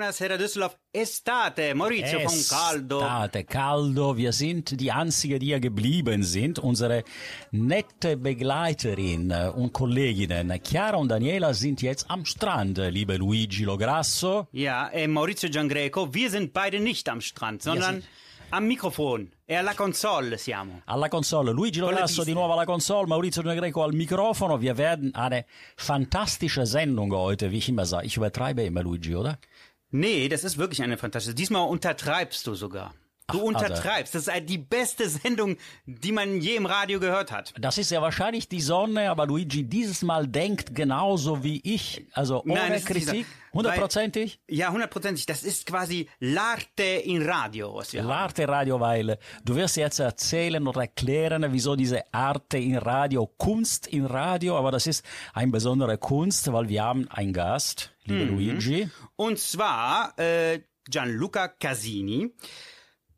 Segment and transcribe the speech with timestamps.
[0.00, 0.78] Buonasera Düsseldorf.
[0.94, 3.00] Estate, Maurizio von Caldo.
[3.00, 4.16] Estate, Caldo.
[4.16, 6.58] Wir sind die Einzigen, die hier geblieben sind.
[6.58, 7.04] Unsere
[7.50, 14.48] nette Begleiterin und Kolleginnen Chiara und Daniela sind jetzt am Strand, liebe Luigi Lograsso.
[14.52, 16.14] Ja, e Maurizio Giangreco.
[16.14, 18.02] Wir sind beide nicht am Strand, sondern
[18.52, 19.30] am Mikrofon.
[19.44, 20.80] E alla console siamo.
[20.86, 21.52] Alla console.
[21.52, 24.60] Luigi Lograsso di nuovo alla console, Maurizio Giangreco al Mikrofono.
[24.60, 25.44] Wir werden eine
[25.76, 28.06] fantastische Sendung heute, wie ich immer sage.
[28.06, 29.38] Ich übertreibe immer, Luigi, oder?
[29.92, 31.34] Nee, das ist wirklich eine fantastische.
[31.34, 32.94] Diesmal untertreibst du sogar.
[33.32, 34.14] Du Ach, untertreibst.
[34.14, 37.52] Das ist die beste Sendung, die man je im Radio gehört hat.
[37.58, 42.06] Das ist ja wahrscheinlich die Sonne, aber Luigi dieses Mal denkt genauso wie ich.
[42.12, 43.26] Also ohne Nein, Kritik.
[43.52, 44.40] Hundertprozentig?
[44.48, 45.26] Ja, hundertprozentig.
[45.26, 48.04] Das ist quasi l'arte in Radio, was wir.
[48.04, 53.88] L'arte Radio, weil du wirst jetzt erzählen oder erklären, wieso diese Arte in Radio, Kunst
[53.88, 58.30] in Radio, aber das ist eine besondere Kunst, weil wir haben einen Gast, liebe Mhm.
[58.30, 58.88] Luigi.
[59.16, 62.32] Und zwar äh, Gianluca Casini.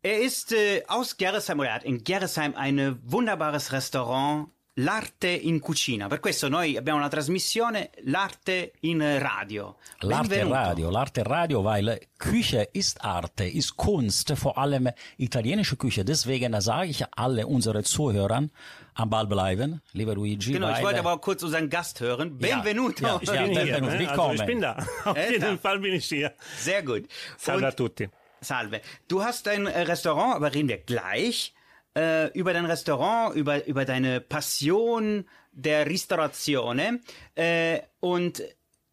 [0.05, 5.61] Er ist äh, aus Gerresheim, oder er hat in Gerresheim ein wunderbares Restaurant, L'arte in
[5.61, 6.09] cucina.
[6.09, 9.77] Per questo noi abbiamo una trasmissione L'arte in radio.
[10.01, 10.55] L'arte Benvenuto.
[10.55, 16.05] Radio, l'arte Radio, weil Küche ist Arte, ist Kunst, vor allem italienische Küche.
[16.05, 18.51] Deswegen sage ich alle unsere Zuhörern
[18.95, 20.53] am Ball bleiben, lieber Luigi.
[20.53, 22.39] Genau, ich wollte aber auch kurz unseren Gast hören.
[22.39, 23.05] Benvenuto.
[23.07, 23.91] ja, Ich Ja, bin hier, benvenuto, ne?
[23.93, 24.35] also willkommen.
[24.37, 24.77] ich bin da.
[25.05, 25.59] Auf Äh, jeden.
[25.59, 26.33] Fall bin ich hier.
[26.59, 27.05] Sehr gut.
[27.37, 28.09] Salve a Und, tutti.
[28.43, 28.81] Salve.
[29.09, 31.55] Du hast ein äh, Restaurant, aber reden wir gleich
[31.97, 37.01] äh, über dein Restaurant, über, über deine Passion der Restaurazione
[37.35, 38.43] äh, und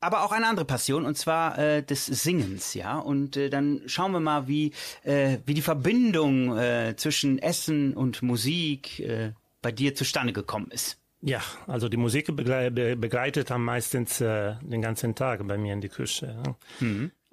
[0.01, 2.97] aber auch eine andere Passion und zwar äh, des Singens, ja.
[2.97, 4.71] Und äh, dann schauen wir mal, wie
[5.03, 10.97] äh, wie die Verbindung äh, zwischen Essen und Musik äh, bei dir zustande gekommen ist.
[11.21, 15.73] Ja, also die Musik begle be begleitet am meistens äh, den ganzen Tag bei mir
[15.73, 16.41] in die Küche.
[16.45, 16.55] Ja.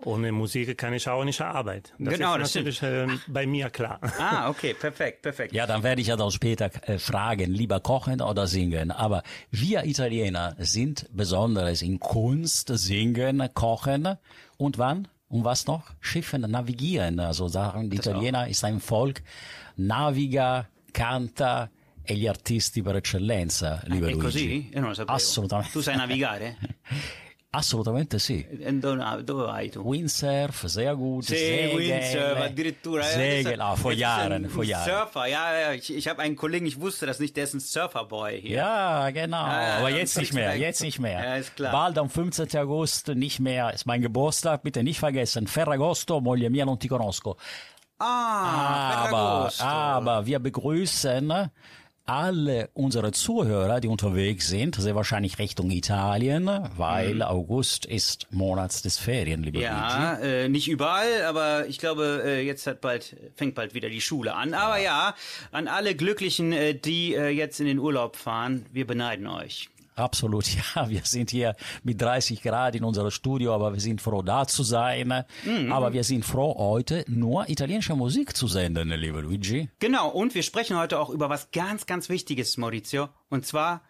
[0.04, 1.90] Ohne Musik kann ich auch nicht arbeiten.
[1.98, 2.14] Das.
[2.14, 3.98] Genau, das ist natürlich äh, bei mir klar.
[4.18, 5.54] Ah, okay, perfekt, perfekt.
[5.54, 8.90] Ja, dann werde ich ja dann später äh, fragen, lieber kochen oder singen.
[8.90, 14.16] Aber wir Italiener sind besonders in Kunst, singen, kochen
[14.58, 15.08] und wann?
[15.28, 15.90] Und was noch?
[16.00, 17.18] Schiffen, navigieren.
[17.18, 19.22] Also sagen die Italiener ist ein Volk,
[19.76, 21.70] naviga, canta
[22.04, 24.24] e gli artisti per eccellenza, lieber È Luigi.
[24.24, 24.70] così?
[24.72, 25.16] Io non lo sapevo.
[25.16, 25.72] Assolutamente.
[25.72, 26.56] Tu sai navigare?
[27.56, 28.46] Assolutamente sì.
[28.46, 29.82] E Dove, dove vai tu?
[29.82, 31.24] Windsurf, sehr gut.
[31.24, 33.02] Sì, Segeln, Windsurf, addirittura.
[33.02, 34.84] Das ah, vor Jahren, vor Jahren.
[34.84, 35.72] Surfer, ja.
[35.72, 38.56] Ich, ich habe einen Kollegen, ich wusste das nicht, der ist ein Surferboy hier.
[38.56, 39.46] Ja, genau.
[39.46, 41.24] Ja, Aber jetzt nicht mehr, jetzt nicht mehr.
[41.24, 41.72] Ja, ist klar.
[41.72, 42.48] Bald am 15.
[42.58, 43.72] August nicht mehr.
[43.72, 45.46] Ist mein Geburtstag, bitte nicht vergessen.
[45.46, 47.38] Ferragosto, moglie mia, non ti conosco.
[47.98, 49.64] Ah, Aber, Ferragosto.
[49.64, 51.50] aber wir begrüßen
[52.06, 58.98] alle unsere Zuhörer, die unterwegs sind, sehr wahrscheinlich Richtung Italien, weil August ist Monat des
[58.98, 59.70] Ferien, liebe Luigi.
[59.70, 64.00] Ja, äh, nicht überall, aber ich glaube, äh, jetzt hat bald, fängt bald wieder die
[64.00, 64.54] Schule an.
[64.54, 65.14] Aber ja,
[65.50, 69.68] an alle Glücklichen, äh, die äh, jetzt in den Urlaub fahren, wir beneiden euch.
[69.96, 70.88] Absolut, ja.
[70.88, 74.62] Wir sind hier mit 30 Grad in unserem Studio, aber wir sind froh, da zu
[74.62, 75.24] sein.
[75.44, 75.72] Mhm.
[75.72, 79.70] Aber wir sind froh, heute nur italienische Musik zu senden, lieber Luigi.
[79.78, 83.08] Genau, und wir sprechen heute auch über was ganz, ganz Wichtiges, Maurizio.
[83.30, 83.82] Und zwar,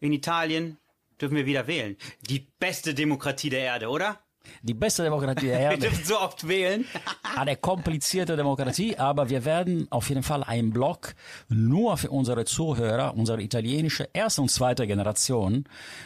[0.00, 0.76] in Italien
[1.20, 1.96] dürfen wir wieder wählen.
[2.20, 4.20] Die beste Demokratie der Erde, oder?
[4.62, 5.78] Die beste Demokratie der Wir Erde.
[5.82, 6.84] dürfen so oft wählen.
[7.36, 11.14] Eine komplizierte Demokratie, aber wir werden auf jeden Fall einen Blog
[11.48, 15.64] nur für unsere Zuhörer, unsere italienische erste und zweite Generation,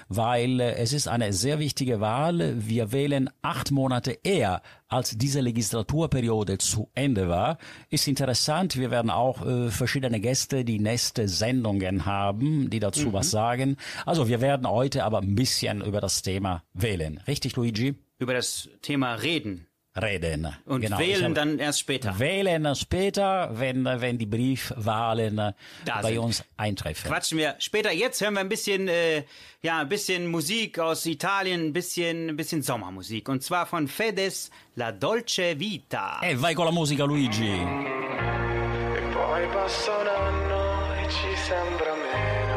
[0.09, 2.55] weil äh, es ist eine sehr wichtige Wahl.
[2.59, 7.59] Wir wählen acht Monate eher, als diese Legislaturperiode zu Ende war.
[7.91, 8.77] Ist interessant.
[8.77, 13.77] Wir werden auch äh, verschiedene Gäste, die nächste Sendungen haben, die dazu was sagen.
[14.07, 17.21] Also wir werden heute aber ein bisschen über das Thema wählen.
[17.27, 17.97] Richtig, Luigi?
[18.19, 19.67] Über das Thema reden.
[20.01, 20.55] Reden.
[20.65, 22.17] Und Genau, wählen dann erst später.
[22.21, 25.53] Wählen später, wenn, wenn die Briefwahlen äh,
[25.85, 26.19] Da bei sind.
[26.21, 27.11] uns eintreffen.
[27.11, 27.91] Quatschen wir später.
[27.91, 29.25] Jetzt hören wir ein bisschen, äh,
[29.61, 33.29] ja, ein bisschen Musik aus Italien, ein bisschen, ein bisschen Sommermusik.
[33.29, 36.21] Und zwar von Fedes La Dolce Vita.
[36.23, 37.51] E vai con la musica, Luigi.
[37.51, 42.57] E poi passa un anno e ci sembra meno.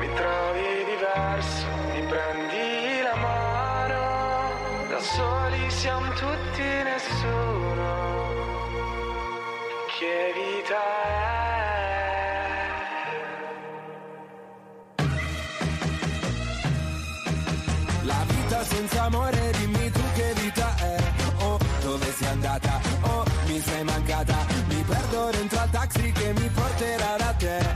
[0.00, 0.75] Mi trovi
[1.36, 4.00] diverso, mi prendi la mano.
[4.88, 8.24] Da soli siamo tutti nessuno.
[9.98, 11.24] Che vita è?
[18.02, 20.96] La vita senza amore, dimmi tu che vita è.
[21.40, 22.80] Oh, dove sei andata?
[23.02, 24.36] Oh, mi sei mancata.
[24.68, 27.75] Mi perdo dentro al taxi che mi porterà da te.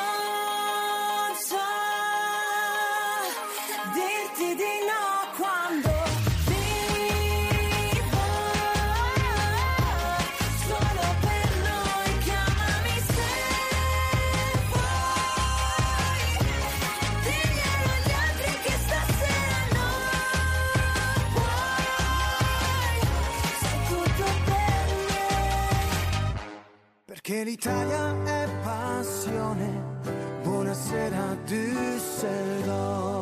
[27.41, 29.97] Perché l'Italia è passione.
[30.43, 33.20] Buonasera Düsseldorf.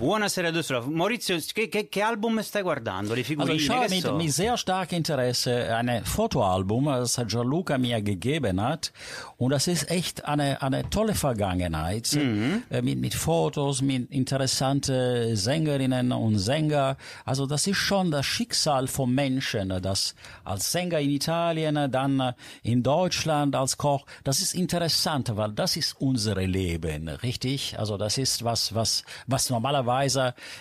[0.00, 0.86] Buonasera Düsseldorf.
[0.86, 3.12] Maurizio, che, che- che album stai guardando?
[3.12, 3.54] Le Also figurine?
[3.56, 4.14] ich schaue mit, so?
[4.16, 8.92] mit sehr starkem Interesse ein Fotoalbum, das Gianluca mir gegeben hat.
[9.36, 12.14] Und das ist echt eine, eine tolle Vergangenheit.
[12.14, 16.96] Äh, Mit, mit Fotos, mit interessante Sängerinnen und Sänger.
[17.26, 20.14] Also das ist schon das Schicksal von Menschen, das
[20.44, 22.32] als Sänger in Italien, dann
[22.62, 24.06] in Deutschland als Koch.
[24.24, 27.78] Das ist interessant, weil das ist unser Leben, richtig?
[27.78, 29.89] Also das ist was, was, was normalerweise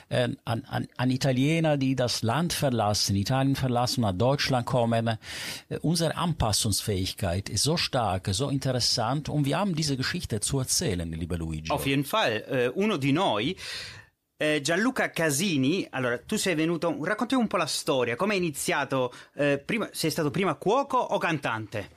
[0.10, 5.78] äh, an, an, an Italiener, die das Land verlassen, Italien verlassen, nach Deutschland kommen, äh,
[5.82, 11.38] unsere Anpassungsfähigkeit ist so stark, so interessant und wir haben diese Geschichte zu erzählen, lieber
[11.38, 11.72] Luigi.
[11.72, 13.56] Auf jeden Fall, eh, uno di noi.
[14.42, 19.12] Eh, Gianluca Casini, allora tu sei venuto, raccontiamo un po' la storia, come hai iniziato,
[19.36, 21.90] eh, prima, sei stato prima cuoco o cantante?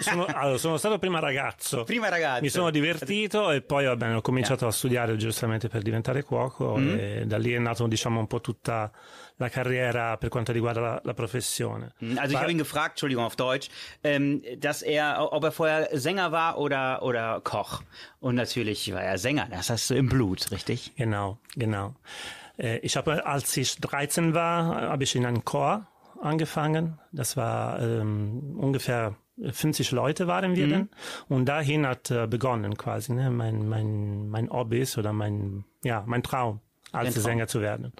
[0.00, 1.84] Sono, allora, sono stato prima ragazzo.
[1.84, 2.40] Prima ragazzo.
[2.40, 6.96] Mi sono divertito e poi vabbè, ho cominciato a studiare giustamente per diventare cuoco Mm.
[6.98, 8.90] e da lì è nato diciamo un po' tutta
[9.38, 11.92] la carriera per quanto riguarda la, la professione.
[12.16, 13.68] Also ich habe ihn gefragt, Entschuldigung auf Deutsch,
[14.04, 17.82] ähm, dass er, ob er vorher Sänger war oder, oder Koch.
[18.20, 20.92] Und natürlich war er Sänger, das hast du im Blut, richtig?
[20.96, 21.94] Genau, genau.
[22.58, 25.86] Äh, Ich habe, als ich 13 war, habe ich in einem Chor
[26.20, 26.98] angefangen.
[27.10, 29.16] Das war ähm, ungefähr
[29.50, 30.90] 50 Leute waren wir dann.
[31.28, 33.30] Und dahin hat äh, begonnen quasi ne?
[33.30, 36.60] mein, mein, mein Hobbys oder mein, ja, mein Traum,
[36.92, 37.14] als.
[37.14, 37.92] Sänger zu werden.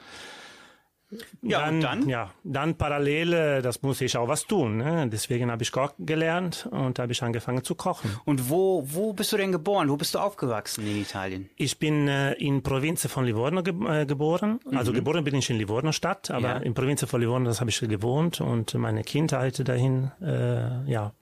[1.43, 2.09] Ja, und dann?
[2.09, 4.79] Ja, dann parallel, das muss ich auch was tun.
[4.79, 5.09] Ne?
[5.11, 8.11] Deswegen habe ich Koch gelernt und habe ich angefangen zu kochen.
[8.25, 9.89] Und wo, wo bist du denn geboren?
[9.91, 11.51] Wo bist du aufgewachsen in Italien?
[11.57, 14.59] Ich bin äh, in Provinz von Livorno ge äh, geboren.
[14.75, 16.57] Also geboren bin ich in Livorno Stadt, aber Ja.
[16.59, 21.13] in Provinz von Livorno, das habe ich gewohnt und meine Kindheit dahin, äh, ja.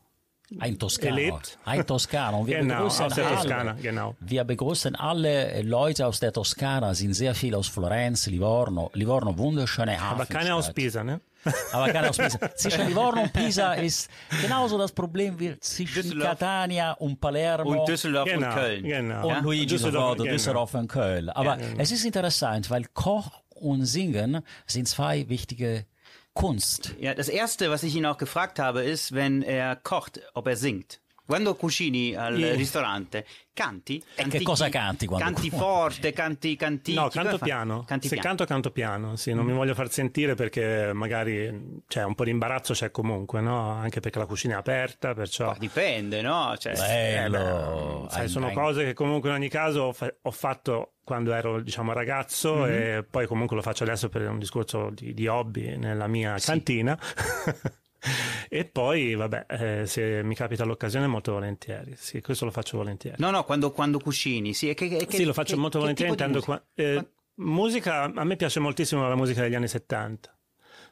[0.59, 1.17] Ein Toscano.
[1.17, 1.59] Erlebt.
[1.65, 1.81] Ein.
[1.81, 3.37] Und Wir Genau, begrüßen aus der alle.
[3.37, 4.17] Toskana, genau.
[4.21, 8.91] Wir begrüßen alle Leute aus der Toskana, sind sehr viele aus Florenz, Livorno.
[8.95, 10.73] Livorno, wunderschöne Aber keine aus.
[10.73, 11.21] Pisa, ne?
[11.73, 12.55] Aber keine aus Pisa.
[12.57, 14.11] Zwischen Livorno und Pisa ist
[14.43, 16.31] genauso das Problem wie zwischen Düsseldorf.
[16.31, 17.71] Catania und Palermo.
[17.83, 18.83] Und Düsseldorf Genau, und Köln.
[18.85, 19.29] genau.
[19.29, 19.43] und?
[19.43, 20.31] Luigi Düsseldorf, genau.
[20.33, 21.29] Düsseldorf und Köln.
[21.31, 25.87] Aber es ist interessant, weil Koch und Singen sind zwei wichtige
[26.33, 26.95] Kunst.
[27.01, 30.57] Ja, das erste, was ich ihn auch gefragt habe, ist, wenn er kocht, ob er
[30.57, 31.01] singt.
[31.27, 34.03] Quando cucini al Io- ristorante, canti?
[34.17, 36.93] E che cosa canti quando Canti forte, canti, canti...
[36.93, 37.85] No, canto piano.
[37.87, 38.29] Canti Se piano.
[38.29, 39.15] canto, canto piano.
[39.15, 43.41] Sì, non mi voglio far sentire perché magari c'è un po' di imbarazzo c'è comunque,
[43.41, 43.71] no?
[43.71, 45.47] Anche perché la cucina è aperta, perciò...
[45.53, 46.57] Ma Dipende, no?
[46.59, 48.09] Cioè, Bello.
[48.11, 51.33] Sai, Ein- sono ein- cose che comunque in ogni caso ho, fa- ho fatto quando
[51.33, 55.77] ero diciamo ragazzo e poi comunque lo faccio adesso per un discorso di, di hobby
[55.77, 56.97] nella mia cantina
[58.49, 63.17] E poi, vabbè, eh, se mi capita l'occasione molto volentieri, sì, questo lo faccio volentieri.
[63.19, 64.73] No, no, quando, quando cucini, sì.
[64.73, 66.65] Che, che- sì, lo faccio che- molto volentieri, intendo musica?
[66.75, 70.35] qua- eh, musica, a me piace moltissimo la musica degli anni 70.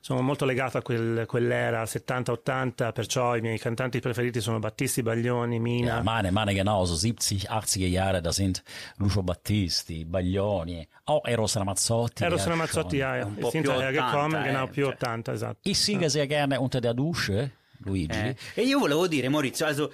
[0.00, 5.58] Sono molto legato a quel- quell'era 70-80, perciò i miei cantanti preferiti sono Battisti, Baglioni,
[5.58, 5.96] Mina.
[5.96, 6.94] Ja, meine, meine genauso.
[6.94, 8.62] 70, 80er Jahre, da sind
[8.96, 12.22] Lucio Battisti, Baglioni, auch Eros Ramazzotti.
[12.24, 13.24] Eros der Ramazzotti, schon- ja, ja.
[13.26, 14.92] un po' più hinterhergekommen, 80, genau, eh, più cioè.
[14.94, 15.58] 80, esatto.
[15.68, 17.50] Ich singe sehr gerne unter der Dusche,
[17.84, 18.12] Luigi.
[18.16, 19.88] Äh, ja, io volevo dire, Maurizio, also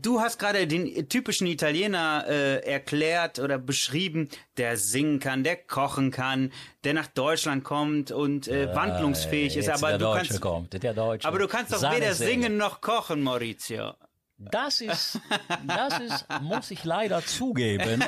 [0.00, 6.10] du hast gerade den typischen Italiener äh, erklärt oder beschrieben, der singen kann, der kochen
[6.10, 6.52] kann,
[6.84, 10.82] der nach Deutschland kommt und äh, wandlungsfähig ist, Jetzt aber der du Deutsche kannst, kommt,
[10.82, 11.26] der Deutsche.
[11.26, 12.30] aber du kannst doch Seine weder Seele.
[12.30, 13.94] singen noch kochen, Maurizio.
[14.42, 15.20] Das ist,
[15.66, 18.02] das ist, muss ich leider zugeben.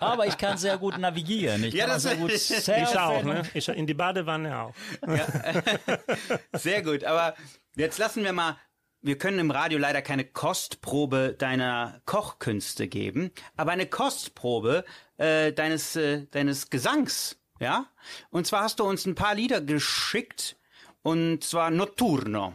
[0.00, 1.62] Aber ich kann sehr gut navigieren.
[1.62, 2.98] Ich Ja, kann das- sehr gut Ich surfen.
[2.98, 3.42] auch, ne?
[3.54, 4.74] Ich, in die Badewanne auch.
[6.54, 7.34] Sehr gut, aber
[7.76, 8.56] jetzt lassen wir mal,
[9.02, 14.84] wir können im Radio leider keine Kostprobe deiner Kochkünste geben, aber eine Kostprobe
[15.16, 17.86] äh, deines, äh, deines Gesangs, ja?
[18.30, 20.56] Und zwar hast du uns ein paar Lieder geschickt,
[21.02, 22.54] und zwar Notturno.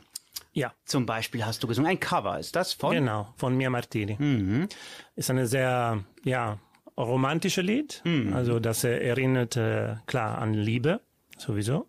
[0.54, 1.90] Ja, Zum Beispiel hast du gesungen.
[1.90, 2.94] Ein Cover, ist das von?
[2.94, 4.68] genau, von Mia Martini.
[5.16, 6.60] Ist eine sehr, ja,
[6.98, 8.04] romantische Lied.
[8.34, 11.00] Also, das erinnert, äh, klar, an Liebe,
[11.38, 11.88] sowieso.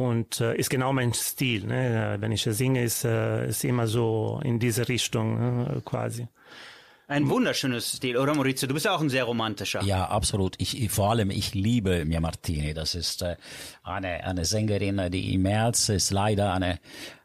[0.00, 1.66] Und äh, ist genau mein Stil.
[1.66, 2.16] Ne?
[2.20, 6.26] Wenn ich singe, ist, äh, ist immer so in diese Richtung äh, quasi.
[7.06, 8.68] Ein wunderschönes Stil, oder Maurizio?
[8.68, 9.82] Du bist ja auch ein sehr romantischer.
[9.82, 10.54] Ja, absolut.
[10.58, 12.72] Ich, ich- vor allem, ich liebe Mia Martini.
[12.72, 13.36] Das ist äh,
[13.82, 16.78] eine, eine Sängerin, die im März ist leider eine,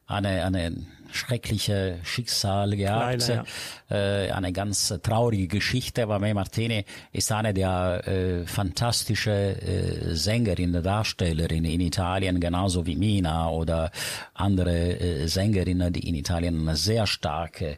[0.08, 0.86] eine, eine
[1.16, 3.28] schreckliche Schicksal gehabt.
[3.28, 3.46] Leider,
[3.90, 10.84] äh, eine ganz traurige Geschichte, aber Mia Martini ist eine der äh, fantastische äh, Sängerinnen,
[10.84, 13.92] Darstellerinnen in Italien, genauso wie Mina oder
[14.34, 17.78] andere äh, Sängerinnen, die in Italien eine sehr starke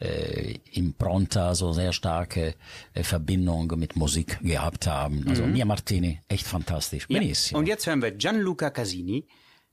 [0.00, 2.54] äh, Impronta, so sehr starke
[2.94, 5.26] äh, Verbindung mit Musik gehabt haben.
[5.28, 7.08] Also Mia Martini, echt fantastisch.
[7.08, 7.58] Benissimo.
[7.58, 9.26] Und jetzt hören wir Gianluca Casini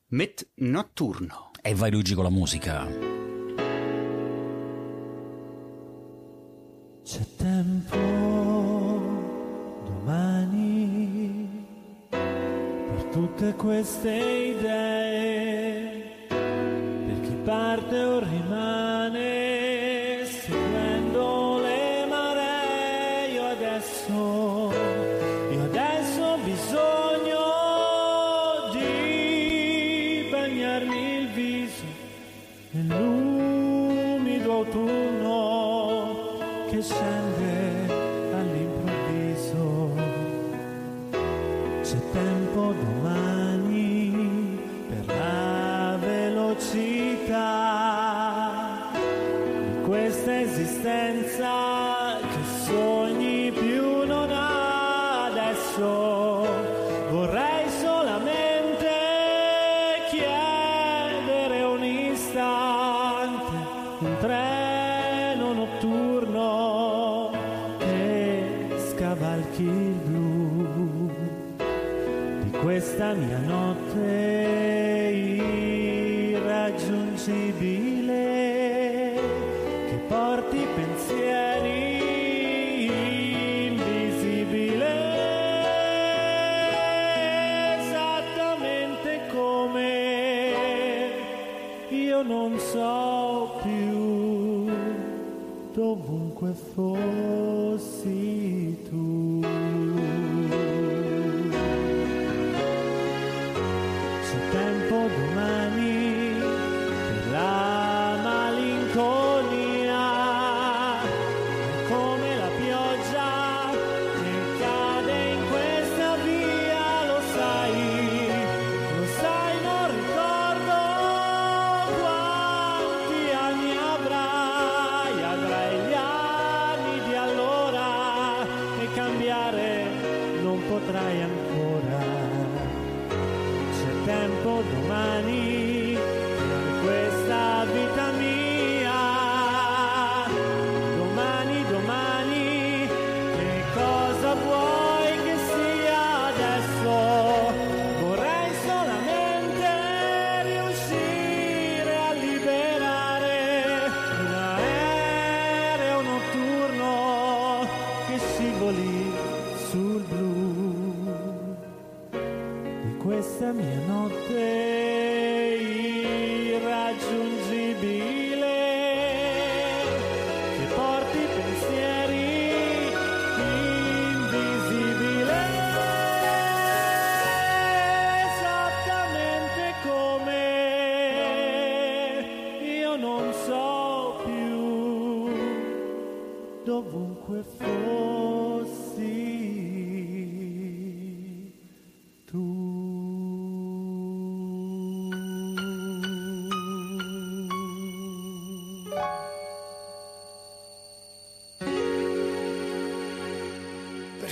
[0.09, 1.51] mit Notturno.
[1.67, 2.85] E vai Luigi con la musica.
[7.03, 7.97] C'è tempo
[9.83, 11.65] domani
[12.51, 14.11] per tutte queste
[14.59, 19.64] idee, per chi parte o rimane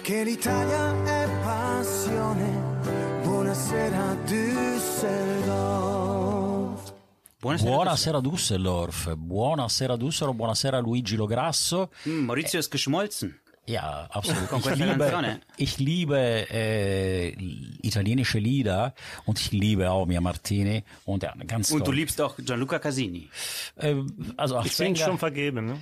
[0.03, 3.21] Perché l'Italia è passione.
[3.23, 5.53] Buonasera Düsseldorf.
[7.39, 7.71] Buonasera.
[7.71, 11.89] Buonasera Düsseldorf, buonasera Düsseldorf, buonasera Luigi Lograsso.
[12.03, 13.39] Hm, Maurizio ist geschmolzen.
[13.65, 14.49] Ja, absolut.
[14.49, 15.39] Con Ich liebe, canzone.
[15.55, 16.17] ich liebe
[16.51, 17.29] äh,
[17.81, 18.93] italienische Lieder
[19.25, 21.95] und ich liebe auch Mia Martini und ja, ganz Und du toll.
[21.95, 23.29] liebst auch Gianluca Casini.
[23.77, 23.95] Äh,
[24.35, 25.65] also als Ich bin schon vergeben.
[25.65, 25.81] Ne?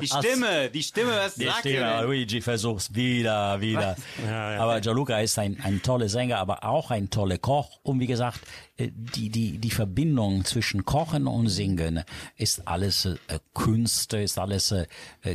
[0.00, 2.04] Die Stimme, die Stimme, was die sagt ihr Stimme, denn?
[2.06, 3.96] Luigi versuch's wieder, wieder.
[4.26, 4.60] Ja, ja.
[4.60, 7.78] Aber Gianluca ist ein, ein toller Sänger, aber auch ein toller Koch.
[7.84, 8.40] Und wie gesagt,
[8.76, 12.02] äh, die, die, die Verbindung zwischen Kochen und Singen
[12.36, 13.16] ist alles äh,
[13.54, 14.86] Künste, ist alles äh,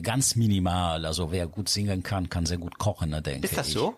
[0.01, 0.72] ganz minimal.
[0.73, 3.73] Also wer gut singen kann, kann sehr gut kochen, ne, denke Ist das ich.
[3.73, 3.95] so?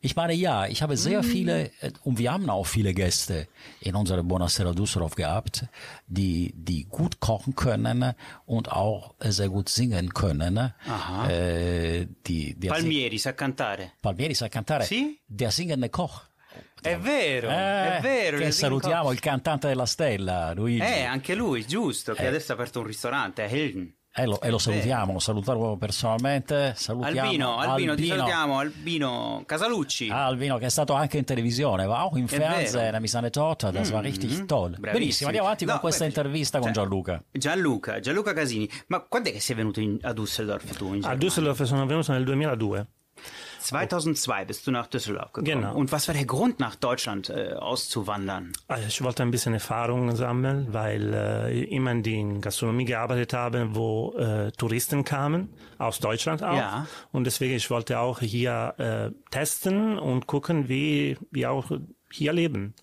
[0.00, 1.24] Ich meine, ja, ich habe sehr Mm.
[1.24, 3.48] viele, äh, und wir haben auch viele Gäste
[3.80, 5.64] in unserem Buonasera Düsseldorf gehabt,
[6.06, 8.14] die, die gut kochen können
[8.46, 10.72] und auch äh, sehr gut singen können.
[11.28, 13.92] Äh, die, der Palmieri sa cantare.
[14.00, 14.84] Palmieri sa cantare.
[14.84, 15.18] Sì?
[15.26, 16.26] Der singende Koch.
[16.80, 18.38] È vero, Eh, è vero.
[18.38, 20.80] che salutiamo il cantante della stella, Luigi.
[20.84, 23.92] Eh, anche lui, giusto, che adesso ha aperto un ristorante, è Hilden.
[24.20, 26.72] E lo, e lo salutiamo, lo salutiamo personalmente.
[26.76, 28.16] Salutiamo Albino, Albino, ti Albino.
[28.16, 30.08] salutiamo, Albino Casalucci.
[30.10, 32.10] Albino che è stato anche in televisione, È vero.
[32.26, 34.70] Fernsehen, mi sa ne Tota, das war richtig toll.
[34.70, 34.92] Bravissimi.
[34.98, 37.22] Benissimo, andiamo avanti con No, questa beh, intervista con cioè, Gianluca.
[37.30, 38.68] Gianluca, Gianluca Casini.
[38.88, 40.94] Ma quando è che sei venuto in- a Düsseldorf tu?
[40.94, 41.14] In A?
[41.14, 42.86] Düsseldorf sono venuto nel 2002.
[43.68, 45.60] 2002 bist du nach Düsseldorf gekommen.
[45.60, 45.74] Genau.
[45.74, 48.52] Und was war der Grund, nach Deutschland äh, auszuwandern?
[48.66, 53.74] Also Ich wollte ein bisschen Erfahrung sammeln, weil äh, ich immer in Gastronomie gearbeitet habe,
[53.74, 56.56] wo äh, Touristen kamen, aus Deutschland auch.
[56.56, 56.86] Ja.
[57.12, 61.70] Und deswegen, ich wollte auch hier äh, testen und gucken, wie wir auch
[62.10, 62.74] hier leben.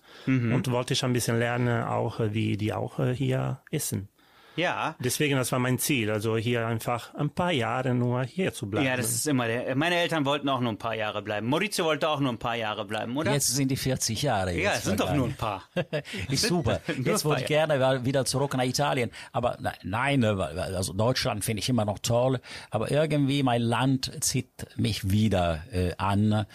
[0.54, 4.08] Und wollte ich ein bisschen lernen, auch äh, wie die auch äh, hier essen.
[4.56, 4.96] Ja.
[4.98, 8.86] Deswegen, das war mein Ziel, also hier einfach ein paar Jahre nur hier zu bleiben.
[8.86, 9.76] Ja, das ist immer der.
[9.76, 11.46] Meine Eltern wollten auch nur ein paar Jahre bleiben.
[11.48, 13.32] Maurizio wollte auch nur ein paar Jahre bleiben, oder?
[13.32, 14.52] Jetzt sind die 40 Jahre.
[14.52, 15.64] ja, jetzt es sind doch nur ein paar.
[16.30, 16.80] Ist super.
[17.04, 19.10] Jetzt würde ich gerne wieder zurück nach Italien.
[19.32, 20.36] Aber ne- nein, ne,
[20.74, 22.40] also Deutschland finde ich immer noch toll.
[22.70, 26.46] Aber irgendwie mein Land zieht mich wieder äh, an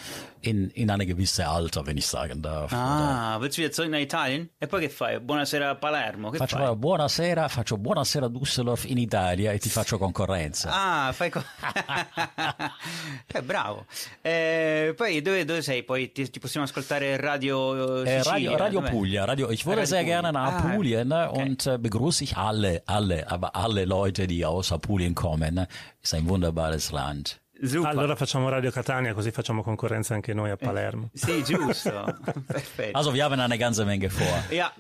[0.41, 2.71] in, in eine gewisse Alter, wenn ich sagen darf.
[2.73, 4.49] Ah, willst du wieder zurück nach Italien?
[4.59, 5.19] E poi che fai?
[5.19, 6.29] Buonasera a Palermo.
[6.31, 6.75] Che Faccio fai?
[6.75, 10.69] buonasera, faccio buonasera Düsseldorf in Italia e ti faccio concorrenza.
[10.71, 11.43] Ah, fai co-
[13.27, 13.85] eh, bravo.
[14.21, 15.83] Eh, poi dove, dove sei?
[15.83, 18.89] Poi ti, ti possiamo ascoltare Radio Äh, Sicilia, Radio, Radio dov'è?
[18.89, 20.21] Puglia, Radio, ich würde Radio sehr Puglia.
[20.21, 21.41] gerne nach Ah, Apulien ne, okay.
[21.43, 25.65] und äh, begrüße ich alle, alle, aber alle Leute, die aus Apulien kommen.
[26.01, 27.40] Ist ein wunderbares Land.
[27.63, 27.89] Super.
[27.89, 31.09] Allora facciamo Radio Catania, così facciamo concorrenza anche noi a Palermo.
[31.13, 31.91] Sì, giusto.
[32.47, 32.97] Perfetto.
[32.97, 34.43] Also wir haben eine ganze Menge vor.
[34.49, 34.73] Ja,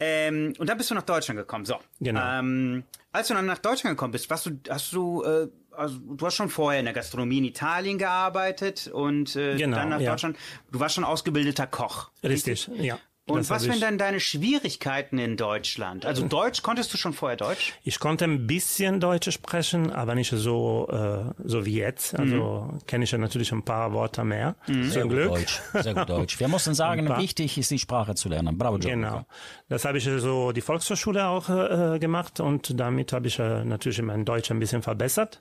[0.00, 1.64] ähm, und dann bist du nach Deutschland gekommen.
[1.64, 1.78] So.
[2.00, 2.20] Genau.
[2.20, 6.26] Ähm, als du dann nach Deutschland gekommen bist, warst du, hast du, äh, also du
[6.26, 10.10] hast schon vorher in der Gastronomie in Italien gearbeitet und äh, Genau, dann nach ja.
[10.10, 10.36] Deutschland.
[10.72, 12.10] Du warst schon ausgebildeter Koch.
[12.24, 12.98] Richtig, ja.
[13.26, 16.04] Und Das was ich- dann deine Schwierigkeiten in Deutschland?
[16.04, 17.72] Also Deutsch, konntest du schon vorher Deutsch?
[17.82, 22.14] Ich konnte ein bisschen Deutsch sprechen, aber nicht so, äh, so wie jetzt.
[22.18, 24.56] Also kenne ich ja natürlich ein paar Worte mehr.
[24.66, 25.28] Zum Glück.
[25.30, 26.38] Deutsch, sehr gut Deutsch.
[26.38, 28.58] Wir mussten sagen, wichtig ist die Sprache zu lernen.
[28.58, 29.10] Bravo, Gianluca.
[29.10, 29.26] Genau.
[29.70, 34.02] Das habe ich so die Volkshochschule auch äh, gemacht und damit habe ich äh, natürlich
[34.02, 35.40] mein Deutsch ein bisschen verbessert.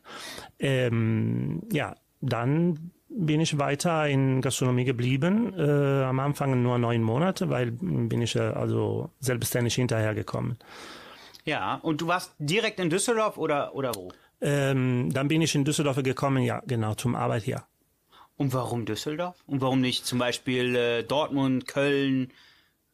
[0.58, 5.54] Ähm, ja, dann bin ich weiter in Gastronomie geblieben.
[5.58, 10.58] Äh, am Anfang nur neun Monate, weil bin ich äh, also selbstständig hinterhergekommen.
[11.46, 14.12] Ja, und du warst direkt in Düsseldorf oder, oder wo?
[14.42, 17.64] Ähm, dann bin ich in Düsseldorf gekommen, ja, genau, zum Arbeit hier.
[18.38, 19.36] Und warum Düsseldorf?
[19.46, 22.32] Und warum nicht zum Beispiel äh, Dortmund, Köln?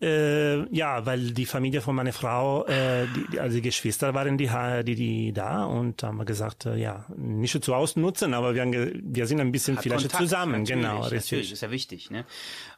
[0.02, 4.38] Äh, ja, weil die Familie von meiner Frau, äh, die, die, also die Geschwister waren
[4.38, 4.50] die,
[4.86, 8.72] die, die da und haben gesagt, äh, ja, nicht zu ausnutzen, aber wir, haben
[9.04, 11.52] wir sind ein bisschen Hat vielleicht Kontakt, zusammen, natürlich, genau, Natürlich, richtig.
[11.52, 12.26] ist ja wichtig, ne?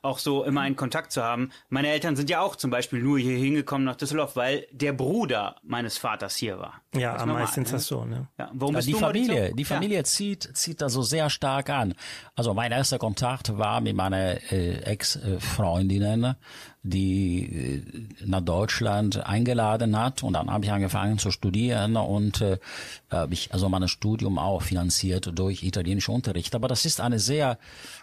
[0.01, 1.51] Auch so immer einen Kontakt zu haben.
[1.69, 5.57] Meine Eltern sind ja auch zum Beispiel nur hier hingekommen nach Düsseldorf, weil der Bruder
[5.61, 6.81] meines Vaters hier war.
[6.95, 7.77] Ja, ist am meisten ist ne?
[7.77, 8.29] das so, ne?
[8.39, 11.69] Ja, warum Ja, bist die du Familie, die Familie zieht, zieht da so sehr stark
[11.69, 11.93] an.
[12.35, 16.35] Also mein erster Kontakt war mit meiner äh, Ex-Freundinnen,
[16.83, 22.57] die äh, nach Deutschland eingeladen hat und dann habe ich angefangen zu studieren und äh,
[23.11, 26.55] habe ich also mein Studium auch finanziert durch italienische Unterricht.
[26.55, 27.59] Aber das ist eine sehr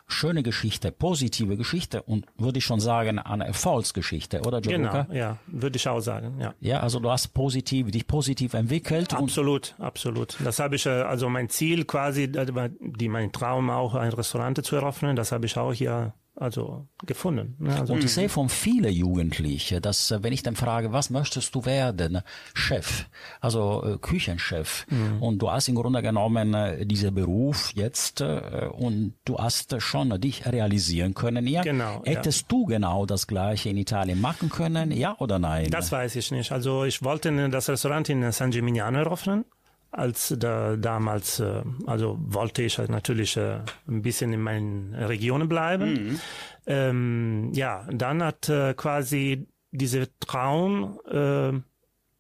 [0.06, 5.02] schöne Geschichte, positive Geschichte und würde ich schon sagen eine Erfolgsgeschichte, oder Gianluca?
[5.02, 6.54] Genau, ja, würde ich auch sagen, ja.
[6.60, 10.36] Ja, also du hast positiv, dich positiv entwickelt und Absolut, absolut.
[10.44, 14.64] Das habe ich, äh, also mein Ziel quasi, äh, die, mein Traum auch ein Restaurant
[14.64, 17.57] zu eröffnen, das habe ich auch hier also gefunden.
[17.59, 17.81] ne?
[17.81, 21.55] Also, Und ich sehe von vielen Jugendlichen, dass äh, wenn ich dann frage, was möchtest
[21.55, 22.20] du werden?
[22.55, 23.07] Chef,
[23.40, 24.87] also äh, Küchenchef.
[24.88, 25.22] Mhm.
[25.22, 30.20] Und du hast im Grunde genommen äh, diesen Beruf jetzt äh, und du hast schon
[30.20, 31.46] dich realisieren können.
[31.46, 31.62] Ja?
[31.62, 32.12] Genau, ja.
[32.12, 34.92] Hättest du genau das gleiche in Italien machen können?
[34.92, 35.70] Ja oder nein?
[35.70, 36.53] Das weiß ich nicht.
[36.53, 39.44] Also ich wollte das Restaurant in San Gimignano eröffnen.
[39.90, 45.48] Als da, damals, äh, also wollte ich halt natürlich äh, ein bisschen in meinen Regionen
[45.48, 46.20] bleiben.
[46.66, 51.53] Ähm, ja, dann hat äh, quasi dieser Traum äh,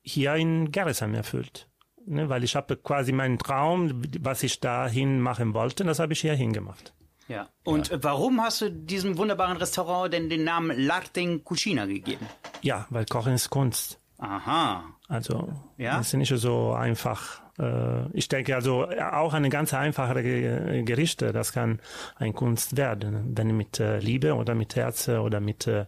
[0.02, 1.68] hier in Gerresheim erfüllt.
[2.06, 6.22] Ne, weil ich habe quasi meinen Traum, was ich dahin machen wollte, das habe ich
[6.22, 6.94] hier hingemacht.
[7.28, 7.50] Ja.
[7.64, 12.26] Und äh, warum hast du diesem wunderbaren Restaurant denn den Namen L'Arte in Cucina gegeben?
[12.62, 14.00] Ja, weil Kochen ist Kunst.
[14.16, 14.84] Aha.
[15.06, 15.98] Also Ja?
[15.98, 17.42] das ist nicht so einfach.
[17.58, 21.80] Äh, Ich denke also auch eine ganz einfache Ge- Gerichte, das kann
[22.16, 25.86] ein Kunst werden, wenn mit äh, Liebe oder mit Herz oder mit äh,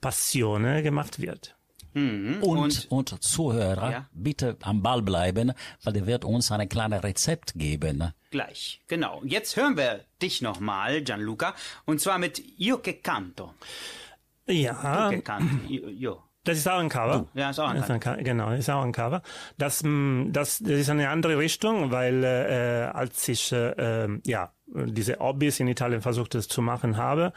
[0.00, 1.54] Passion äh, gemacht wird.
[1.94, 4.06] Und, und, Zuhörer, Ja.
[4.12, 8.12] bitte am Ball bleiben, weil der wird uns ein kleines Rezept geben.
[8.30, 9.20] Gleich, genau.
[9.24, 11.54] Jetzt hören wir dich nochmal, Gianluca,
[11.86, 13.54] und zwar mit Io che canto.
[14.46, 16.22] Ja, Che canti, io, io.
[16.44, 17.26] Das ist auch ein Cover.
[17.34, 18.16] Ja, ist auch ein Das ein Cover.
[18.18, 19.22] Genau, ist auch ein Cover.
[19.58, 24.52] Das, mh, das, das ist eine andere Richtung, weil äh, als ich äh, äh, ja
[24.66, 27.32] diese Hobbys in Italien versucht es zu machen habe,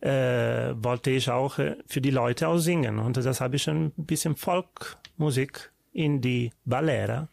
[0.00, 2.98] äh, wollte ich auch äh, für die Leute auch singen.
[2.98, 7.28] Und das habe ich ein bisschen Folkmusik in die Ballera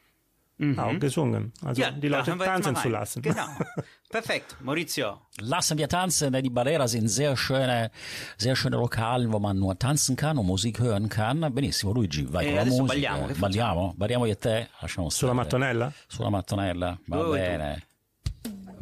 [0.78, 1.52] auch gesungen.
[1.64, 3.22] Also die da Leute tanzen zu lassen.
[3.22, 3.46] Genau.
[4.10, 4.58] Perfekt.
[4.62, 5.22] Maurizio.
[5.40, 7.92] Lassen wir tanzen, denn die Balera sind sehr schöne,
[8.38, 11.40] sehr schöne Lokalen, wo man nur tanzen kann und Musik hören kann.
[11.54, 12.86] Benissimo, Luigi, vai E con la musica.
[12.88, 15.34] balliamo, che balliamo, balliamo io e te, lasciamo Sulla stare.
[15.34, 15.94] mattonella?
[16.08, 17.32] Sulla mattonella, va tu?
[17.32, 17.84] bene.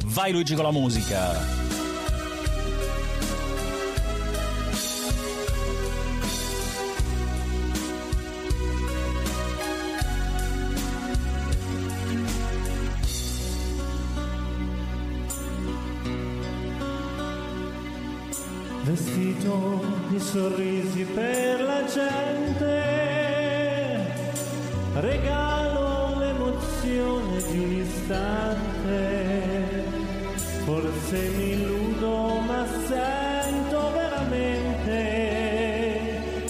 [0.06, 1.69] Vai Luigi con la musica.
[18.90, 22.74] Vestito di sorrisi per la gente,
[24.96, 28.98] regalo l'emozione di un istante.
[30.66, 34.98] Forse mi illudo, ma sento veramente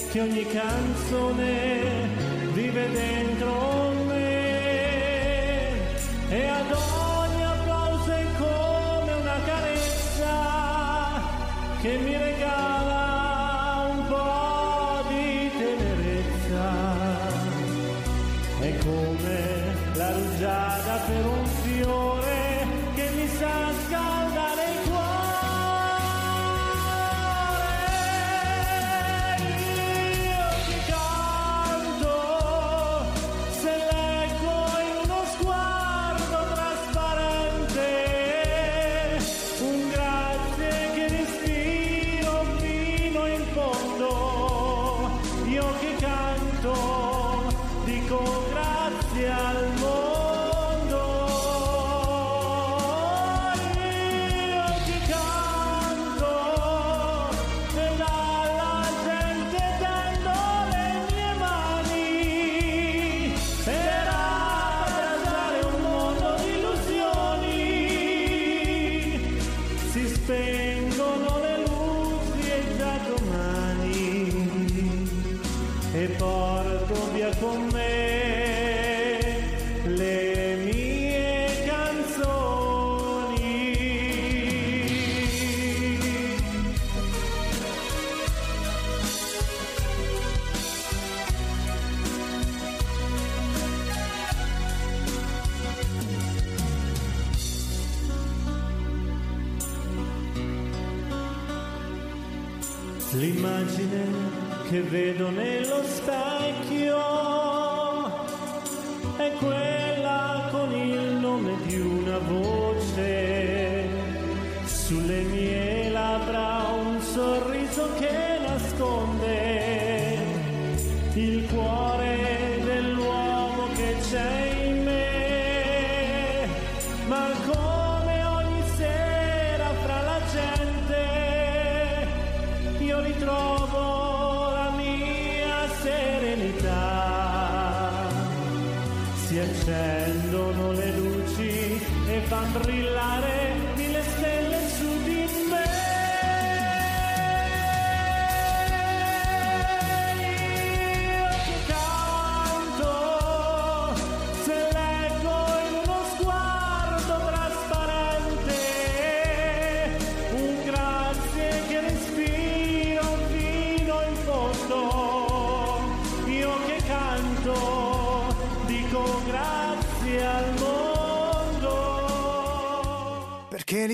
[0.09, 2.07] che ogni canzone
[2.53, 4.77] vive dentro me
[6.29, 6.71] e ad
[11.81, 12.38] che mi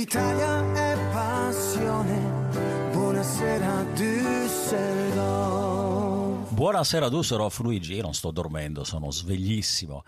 [0.06, 2.22] l'Italia è passione.
[2.92, 5.24] Buonasera Düsseldorf.
[6.54, 10.04] Buonasera Dusserov, Luigi, io non sto dormendo, sono sveglissimo.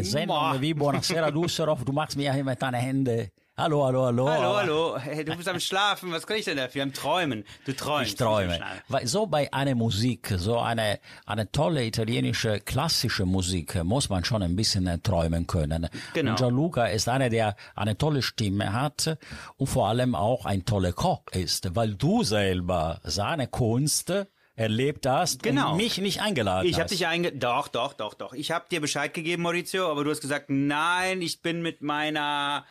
[0.00, 3.30] Sendung wie Buonasera Dusserov, du machst mir hier mit deinen Händen.
[3.58, 4.28] Hallo, hallo, hallo.
[4.28, 4.98] Hallo, hallo.
[4.98, 6.12] Hey, du bist am Schlafen.
[6.12, 6.82] Was kann ich denn dafür?
[6.82, 7.42] Am Träumen.
[7.64, 8.10] Du träumst.
[8.10, 8.60] Ich träume.
[9.04, 14.56] So bei einer Musik, so eine, eine tolle italienische klassische Musik, muss man schon ein
[14.56, 15.88] bisschen äh, träumen können.
[16.12, 16.32] Genau.
[16.32, 19.16] Und Gianluca ist einer, der eine tolle Stimme hat
[19.56, 24.12] und vor allem auch ein toller Koch ist, weil du selber seine Kunst
[24.54, 25.70] erlebt hast Genau.
[25.70, 26.90] und mich nicht eingeladen Ich habe hast.
[26.90, 27.32] dich einge...
[27.32, 28.34] Doch, doch, doch, doch.
[28.34, 32.66] Ich habe dir Bescheid gegeben, Maurizio, aber du hast gesagt, nein, ich bin mit meiner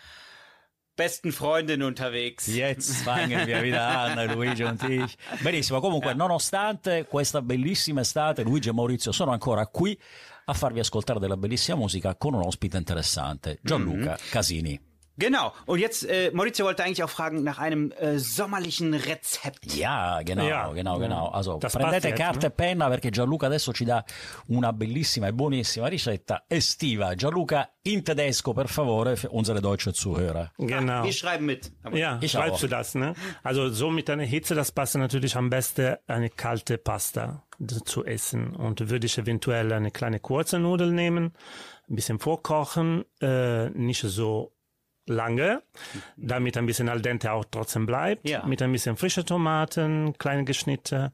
[0.95, 2.47] besten Freundin unterwegs.
[2.47, 5.17] Jetzt fangen wir wieder an, Luigi und ich.
[5.41, 9.99] Benissimo, comunque, nonostante questa bellissima estate, Luigi e Maurizio sono ancora qui
[10.45, 14.94] a farvi ascoltare della bellissima musica con un ospite interessante, Gianluca Casini.
[15.17, 15.54] Genau.
[15.65, 19.73] Und jetzt, äh, Maurizio wollte eigentlich auch fragen nach einem äh, sommerlichen Rezept.
[19.75, 20.71] Ja, genau, Ja.
[20.73, 21.28] genau, genau.
[21.30, 24.04] Also Das prendete carta e penna perché Gianluca adesso ci dà
[24.47, 27.15] una bellissima e buonissima ricetta estiva.
[27.15, 30.51] Gianluca, in tedesco, per favore, für unsere deutsche Zuhörer.
[30.58, 31.04] Genau.
[31.04, 31.71] Wir schreiben mit.
[31.93, 32.60] Ja, Ich schreibst auch.
[32.62, 33.13] du das, ne?
[33.43, 37.43] Also so mit einer Hitze, das passt natürlich am besten eine kalte Pasta
[37.86, 38.56] zu essen.
[38.56, 41.34] Und würde ich eventuell eine kleine kurze Nudel nehmen,
[41.89, 44.51] ein bisschen vorkochen, äh, nicht so
[45.08, 45.62] lange,
[46.18, 48.28] damit ein bisschen al dente auch trotzdem bleibt.
[48.28, 48.46] Ja.
[48.46, 51.13] Mit ein bisschen frische Tomaten, kleine Geschnitte,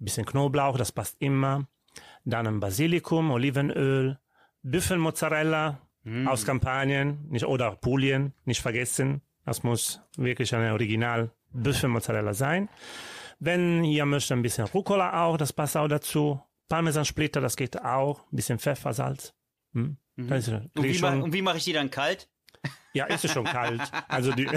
[0.00, 1.66] ein bisschen Knoblauch, das passt immer.
[2.24, 4.18] Dann ein Basilikum, Olivenöl,
[4.62, 5.80] Büffelmozzarella
[6.26, 9.22] aus Kampanien nicht, oder Apulien, nicht vergessen.
[9.44, 12.68] Das muss wirklich eine Original Büffelmozzarella sein.
[13.40, 16.40] Wenn ihr möchtet, ein bisschen Rucola auch, das passt auch dazu.
[16.68, 18.20] Parmesansplitter, das geht auch.
[18.32, 19.34] Ein bisschen Pfeffer, Salz.
[19.72, 19.96] Hm?
[20.16, 22.28] Ist, Und wie, krieg ma schon, und wie mache ich die dann kalt?
[22.96, 23.82] Ja, ist es schon kalt.
[24.08, 24.48] Also die,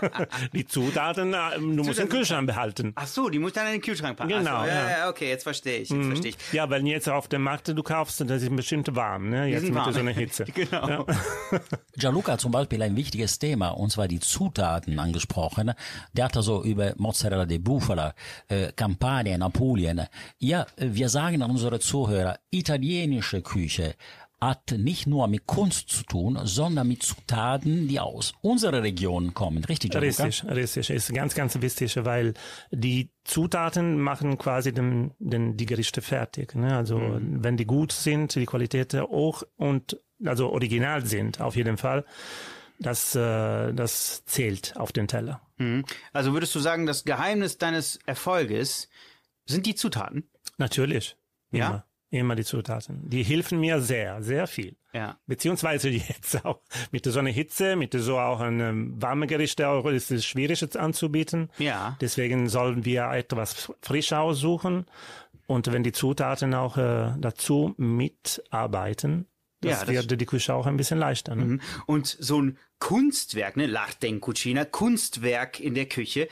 [0.52, 2.92] die Zutaten, äh, du musst im Kühlschrank behalten.
[2.94, 4.30] Ach so, die muss dann in den Kühlschrank packen.
[4.30, 5.08] Genau, so, ja, ja.
[5.08, 5.90] okay, jetzt verstehe ich.
[5.90, 6.52] Jetzt verstehe ich.
[6.52, 9.46] Ja, wenn jetzt auf dem Markt du kaufst, das ist bestimmt warm, ne?
[9.46, 9.92] Jetzt mit warm.
[9.92, 10.44] so einer Hitze.
[10.60, 10.88] Genau.
[10.88, 11.06] Ja.
[11.96, 15.72] Gianluca hat zum Beispiel ein wichtiges Thema, und zwar die Zutaten angesprochen.
[16.12, 18.14] Der hat also über Mozzarella di Bufala,
[18.48, 20.06] äh, Kampanien, Apulien.
[20.38, 23.94] Ja, wir sagen an unsere Zuhörer, italienische Küche
[24.40, 29.64] hat nicht nur mit Kunst zu tun, sondern mit Zutaten, die aus unserer Region kommen.
[29.64, 30.24] Richtig, Gianluca?
[30.24, 30.90] Richtig, richtig.
[30.90, 32.34] Ist ganz, ganz wichtig, weil
[32.70, 36.54] die Zutaten machen quasi den, den, die Gerichte fertig.
[36.54, 36.74] Ne?
[36.74, 42.04] Also wenn die gut sind, die Qualität hoch und also original sind, auf jeden Fall,
[42.78, 45.42] das, äh, das zählt auf den Teller.
[45.58, 45.84] Mhm.
[46.12, 48.88] Also würdest du sagen, das Geheimnis deines Erfolges
[49.44, 50.30] sind die Zutaten?
[50.56, 51.16] Natürlich.
[51.52, 51.66] Ja?
[51.66, 53.08] Immer, immer die Zutaten.
[53.08, 54.76] Die helfen mir sehr, sehr viel.
[54.92, 55.16] Ja.
[55.26, 60.10] Beziehungsweise jetzt auch mit so einer Hitze, mit so auch einem warmen Gerichte auch ist
[60.10, 61.50] es schwierig jetzt anzubieten.
[61.58, 61.96] Ja.
[62.00, 64.86] Deswegen sollen wir etwas frisch aussuchen.
[65.46, 69.26] Und wenn die Zutaten auch äh, dazu mitarbeiten,
[69.62, 71.34] Ja, das, das- wird die Küche auch ein bisschen leichter.
[71.36, 71.58] Ne?
[71.86, 76.28] Und so ein Kunstwerk, ne, l'arte in cucina, Kunstwerk in der Küche.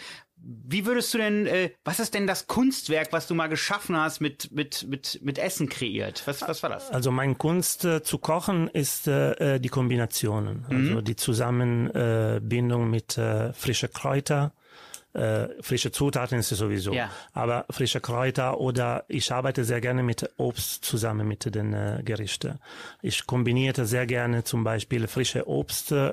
[0.50, 4.20] Wie würdest du denn, äh, was ist denn das Kunstwerk, was du mal geschaffen hast,
[4.20, 6.22] mit, mit, mit, mit Essen kreiert?
[6.24, 6.90] Was, was war das?
[6.90, 13.18] Also meine Kunst äh, zu kochen ist äh, äh, die Kombinationen, also die Zusammenbindung mit
[13.18, 14.52] äh, frische Kräuter.
[15.12, 17.10] Äh, frische Zutaten ist es sowieso, Ja.
[17.32, 22.58] aber frische Kräuter oder ich arbeite sehr gerne mit Obst zusammen mit den äh, Gerichten.
[23.02, 26.04] Ich kombinierte sehr gerne zum Beispiel frische Obst, äh,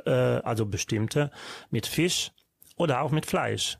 [0.43, 1.29] also bestimmte,
[1.71, 2.31] mit Fisch
[2.77, 3.77] oder auch mit Fleisch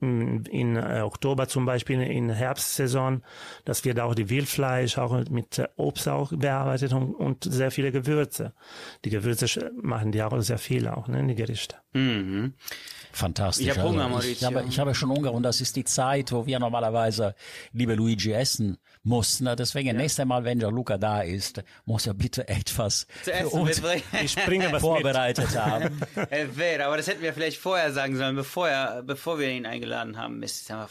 [0.00, 3.22] in äh, Oktober zum Beispiel in Herbstsaison,
[3.64, 8.52] das wird auch die Wildfleisch auch mit Obst auch bearbeitet und, und sehr viele Gewürze.
[9.04, 11.76] Die Gewürze machen die auch sehr viel auch, ne, in die Gerichte.
[11.94, 12.54] Mhm.
[13.12, 13.66] Fantastisch.
[13.66, 14.46] Ich hab Hunger, also, ich, Maurizio.
[14.46, 17.34] habe, ich habe schon Hunger und das ist die Zeit, wo wir normalerweise,
[17.72, 18.78] liebe Luigi, essen
[19.08, 19.48] mussten.
[19.56, 23.82] Deswegen, nächstes Mal, wenn Gianluca da ist, muss er bitte etwas Zu für uns.
[24.22, 24.80] Ich bringe was mit.
[24.80, 26.00] vorbereitet haben.
[26.54, 30.16] Wäre, aber das hätten wir vielleicht vorher sagen sollen, bevor, er, bevor wir ihn eingeladen
[30.16, 30.38] haben.
[30.38, 30.88] Mist, wir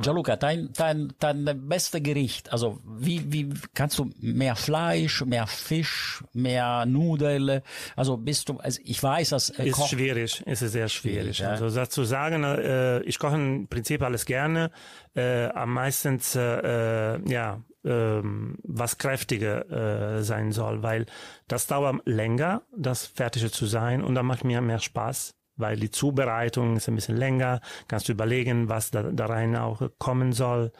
[0.00, 6.22] Gianluca, dein, dein, dein beste Gericht, also wie, wie kannst du mehr Fleisch, mehr Fisch,
[6.32, 7.60] mehr Nudeln?
[7.96, 11.36] Also bist du, also ich weiß, dass äh, Ist schwierig, ist sehr schwierig.
[11.36, 11.50] Schwierig, ja.
[11.50, 14.70] Also das zu sagen, äh, ich koche im Prinzip alles gerne,
[15.14, 21.06] äh, am meisten äh, ja ähm, was kräftiger äh, sein soll, weil
[21.48, 25.90] das dauert länger, das Fertige zu sein und dann macht mir mehr Spaß, weil die
[25.90, 30.72] Zubereitung ist ein bisschen länger, kannst du überlegen, was da, da rein auch kommen soll.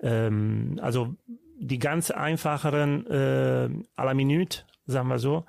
[0.00, 1.14] Ähm, also
[1.58, 5.44] die ganz einfacheren äh, à la minute, sagen wir so,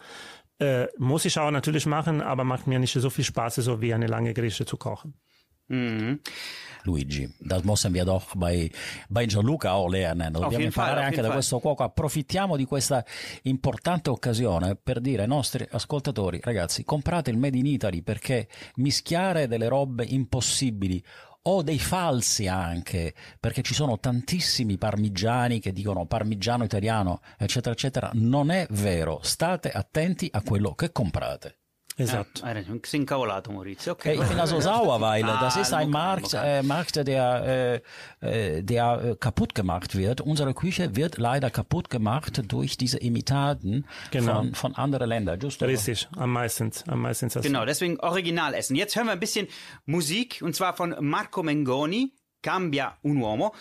[0.60, 3.94] äh, muss ich auch natürlich machen, aber macht mir nicht so viel Spaß, so wie
[3.94, 5.14] eine lange Gerichte zu kochen.
[6.84, 8.70] Luigi, das müssen wir doch bei,
[9.10, 10.34] bei Gianluca auch lernen.
[10.34, 11.84] Dobbiamo imparare anche da questo cuoco.
[11.84, 13.04] Approfittiamo di questa
[13.44, 19.48] importante occasione per dire ai nostri ascoltatori, ragazzi, comprate il Made in Italy perché mischiare
[19.48, 21.04] delle robe impossibili
[21.44, 28.12] o dei falsi anche, perché ci sono tantissimi parmigiani che dicono parmigiano italiano, eccetera, eccetera.
[28.14, 29.20] Non è vero.
[29.24, 31.61] State attenti a quello che comprate.
[31.98, 32.74] Ah, ein
[33.54, 33.92] Maurizio.
[33.92, 34.20] Äh, Okay.
[34.22, 37.82] Ich bin also sauer, weil Ah, das ist ein Markt, äh, Markt, der,
[38.22, 40.22] äh, äh, der kaputt gemacht wird.
[40.22, 44.36] Unsere Küche wird leider kaputt gemacht durch diese Imitaten Genau.
[44.36, 45.40] von, von anderen Ländern.
[45.40, 45.66] Giusto?
[45.66, 47.30] Richtig, am meisten, am meisten.
[47.30, 48.76] das- Genau, deswegen Original essen.
[48.76, 49.48] Jetzt hören wir ein bisschen
[49.86, 53.54] Musik und zwar von Marco Mengoni, Cambia un uomo.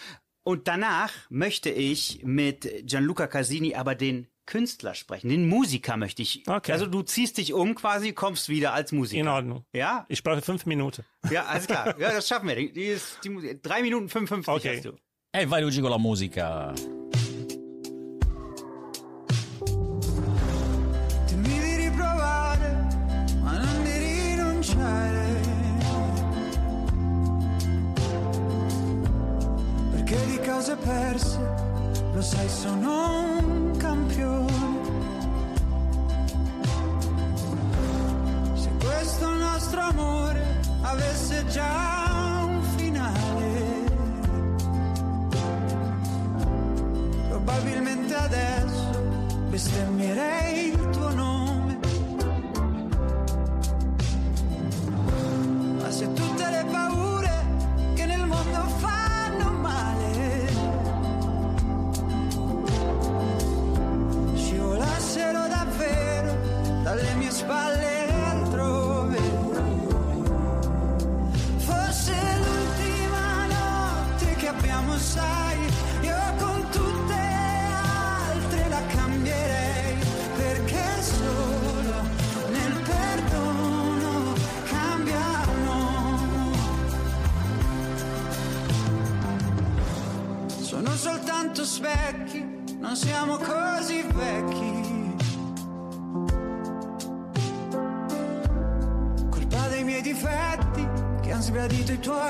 [0.42, 6.42] Und danach möchte ich mit Gianluca Casini aber den Künstler sprechen, den Musiker möchte ich.
[6.46, 6.72] Okay.
[6.72, 9.20] Also du ziehst dich um quasi, kommst wieder als Musiker.
[9.20, 9.64] In Ordnung.
[9.72, 10.04] Ja?
[10.08, 11.04] Ich brauche fünf Minuten.
[11.30, 11.94] Ja, alles klar.
[11.98, 12.56] Ja, das schaffen wir.
[12.56, 14.76] Die, die ist, die, drei Minuten 55 Okay.
[14.76, 14.92] hast du.
[15.32, 16.99] E vai Luigi con la
[30.30, 31.38] di cose perse,
[32.12, 34.78] lo sai, sono un campione.
[38.54, 40.44] Se questo nostro amore
[40.82, 43.84] avesse già un finale,
[47.28, 49.02] probabilmente adesso
[49.48, 50.69] bestemmierei
[101.61, 102.29] ready to try.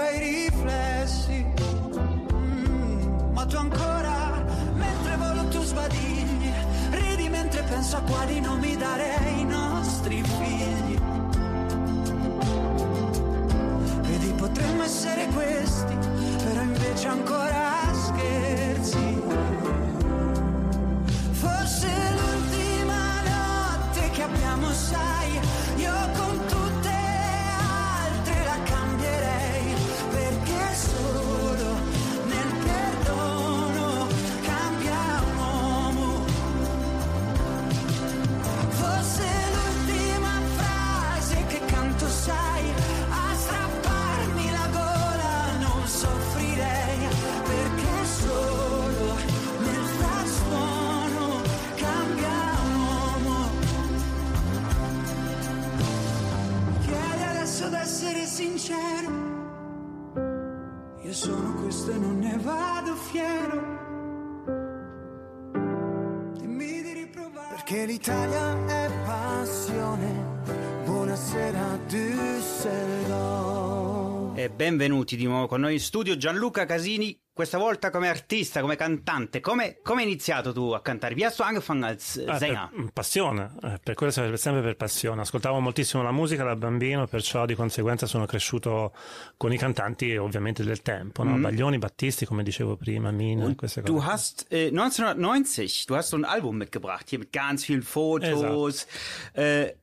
[74.71, 79.41] Benvenuti di nuovo con noi in studio Gianluca Casini, questa volta come artista, come cantante.
[79.41, 81.15] Come come hai iniziato tu a cantare?
[81.17, 82.69] Wie hast angefangen als äh, Ah, Sänger?
[82.73, 85.23] per- passione, eh, per questo è sempre per passione.
[85.23, 88.93] Ascoltavo moltissimo la musica da bambino, perciò di conseguenza sono cresciuto
[89.37, 91.37] con i cantanti ovviamente del tempo, no?
[91.37, 93.93] Baglioni, Battisti, come dicevo prima, Mina, queste cose.
[93.93, 98.87] Du hast äh, 1990, du hast so ein Album mitgebracht, hier mit ganz vielen Fotos.
[99.33, 99.75] Äh,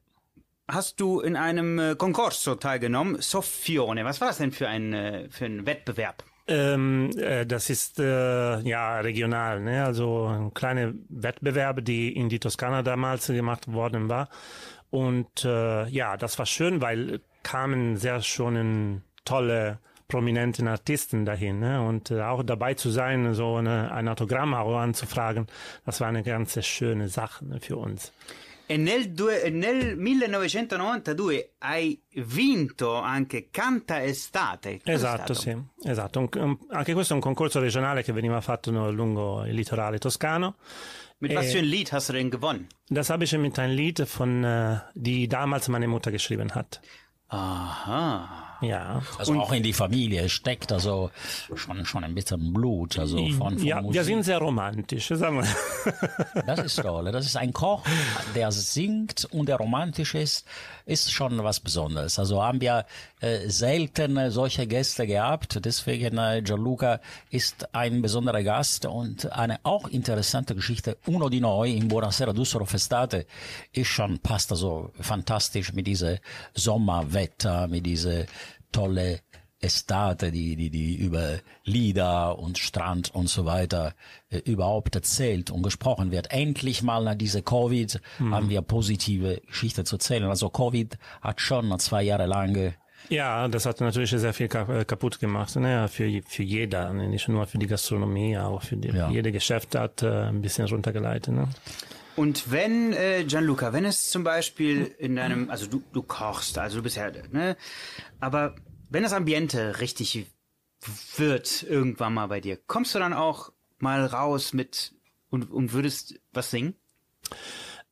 [0.67, 4.05] hast du in einem äh, Concorso teilgenommen, Soffione.
[4.05, 6.23] Was war das denn für ein, äh, für ein Wettbewerb?
[6.47, 9.83] Ähm, äh, das ist äh, ja regional, ne?
[9.83, 14.29] also kleine Wettbewerbe, die in die Toskana damals gemacht worden war.
[14.89, 21.81] Und äh, ja, das war schön, weil kamen sehr schon tolle prominenten Artisten dahin ne?
[21.81, 25.47] und äh, auch dabei zu sein, so eine, ein Autogramm anzufragen,
[25.85, 28.13] das war eine ganz schöne Sache ne, für uns.
[28.69, 34.81] E nel, due- nel 1992 hai vinto anche Canta Estate.
[34.83, 36.19] Esatto, sì, esatto.
[36.19, 40.55] Un- un- anche questo è un concorso regionale che veniva fatto lungo il litorale toscano.
[41.19, 42.67] Mit was für ein Lied hast du denn gewonnen?
[42.89, 46.79] Das habe ich mit einem Lied von, äh, die damals meine Mutter geschrieben hat.
[47.29, 48.46] Aha.
[48.61, 49.01] Ja.
[49.17, 51.11] Also auch in die Familie steckt also
[51.55, 53.95] schon, schon ein bisschen Blut, also von, von Ja, Musik.
[53.95, 56.43] wir sind sehr romantisch, sagen wir.
[56.45, 57.11] Das ist toll.
[57.11, 57.83] Das ist ein Koch,
[58.35, 60.45] der singt und der romantisch ist,
[60.87, 62.17] ist schon was Besonderes.
[62.17, 62.85] Also haben wir
[63.19, 65.59] äh, selten äh, solche Gäste gehabt.
[65.63, 70.97] Deswegen äh, Gianluca ist ein besonderer Gast und eine auch interessante Geschichte.
[71.05, 73.25] Uno di noi in Buonasera Düsseldorf Estate
[73.73, 76.19] ist schon passt also fantastisch mit diese
[76.53, 78.25] Sommerwetter, mit diese
[78.71, 79.21] tolle
[79.59, 83.93] Estate, die, die, die über Lieder und Strand und so weiter
[84.29, 86.31] äh, überhaupt erzählt und gesprochen wird.
[86.31, 90.25] Endlich mal nach dieser Covid haben wir positive Geschichte zu erzählen.
[90.25, 92.73] Also Covid hat schon zwei Jahre lang
[93.09, 95.87] Ja, das hat natürlich sehr viel äh, kaputt gemacht, ne?
[95.87, 97.07] für, für jeder, ne?
[97.09, 99.09] nicht nur für die Gastronomie, auch für die, Ja.
[99.09, 101.33] jede Geschäft hat äh, ein bisschen runtergeleitet.
[101.33, 101.47] Ne?
[102.15, 106.77] Und wenn, äh, Gianluca, wenn es zum Beispiel in deinem, also du, du kochst, also
[106.77, 107.55] du bist ja, ne,
[108.19, 108.55] aber
[108.89, 110.27] wenn das Ambiente richtig
[111.15, 114.93] wird irgendwann mal bei dir, kommst du dann auch mal raus mit
[115.29, 116.75] und, und würdest was singen?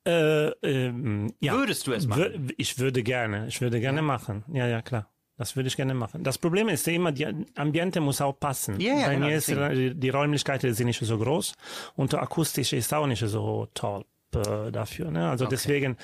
[0.05, 1.53] Äh, ähm, ja.
[1.53, 2.51] Würdest du es machen?
[2.57, 4.45] Ich würde gerne, ich würde gerne machen.
[4.51, 5.09] Ja, ja, klar.
[5.37, 6.23] Das würde ich gerne machen.
[6.23, 8.79] Das Problem ist immer, die Ambiente muss auch passen.
[8.79, 11.53] Ja, ja, Bei genau, mir ist die, die Räumlichkeiten sind nicht so groß
[11.95, 15.11] und der akustisch ist auch nicht so toll äh, dafür.
[15.11, 15.29] Ne?
[15.29, 15.97] Also deswegen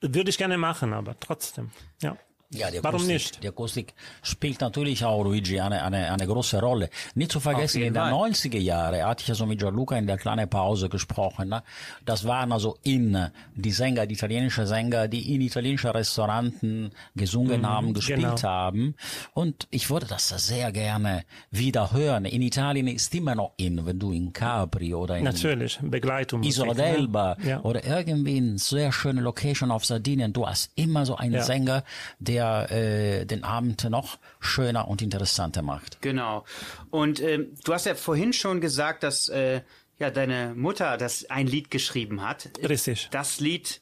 [0.00, 1.70] würde ich gerne machen, aber trotzdem.
[2.02, 2.16] Ja.
[2.50, 3.42] Ja, die Warum Akustik, nicht?
[3.42, 6.88] Die Akustik spielt natürlich auch, Luigi, eine, eine, eine große Rolle.
[7.14, 8.10] Nicht zu vergessen, in den Fall.
[8.10, 11.50] 90er Jahren hatte ich also mit Gianluca in der kleinen Pause gesprochen.
[11.50, 11.62] Ne?
[12.06, 17.92] Das waren also in die Sänger, die italienischen Sänger, die in italienischen Restauranten gesungen haben,
[17.92, 18.42] gespielt genau.
[18.42, 18.94] haben.
[19.34, 22.24] Und ich würde das sehr gerne wieder hören.
[22.24, 26.42] In Italien ist immer noch in, wenn du in Capri oder in Natürlich, Begleitung.
[26.42, 26.96] Isola ne?
[26.96, 27.60] d'Elba Ja.
[27.60, 30.32] oder irgendwie in sehr schöne Location auf Sardinien.
[30.32, 31.42] Du hast immer so einen Ja.
[31.42, 31.84] Sänger,
[32.18, 36.00] der äh, den Abend noch schöner und interessanter macht.
[36.02, 36.44] Genau.
[36.90, 39.62] Und ähm, du hast ja vorhin schon gesagt, dass äh,
[39.98, 42.50] ja deine Mutter das ein Lied geschrieben hat.
[42.66, 43.08] Richtig.
[43.10, 43.80] Das Lied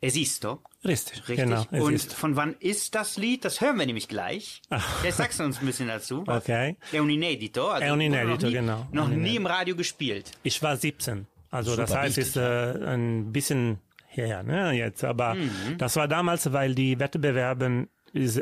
[0.00, 0.60] Esisto.
[0.84, 1.36] Richtig, Richtig.
[1.36, 1.64] genau.
[1.70, 2.12] es Und ist.
[2.12, 3.44] von wann ist das Lied?
[3.44, 4.60] Das hören wir nämlich gleich.
[5.04, 6.24] Jetzt sagst du uns ein bisschen dazu.
[6.26, 6.76] Okay.
[6.90, 7.68] È un inedito.
[7.68, 8.86] Also È un inedito, noch nie, genau.
[8.90, 10.32] Noch Un nie im Radio gespielt.
[10.42, 11.26] Ich war 17.
[11.52, 13.78] Also das Super heißt, es ist äh, ein bisschen
[14.16, 15.04] her, ne, jetzt.
[15.04, 15.78] Aber Mhm.
[15.78, 17.88] das war damals, weil die Wettbewerbe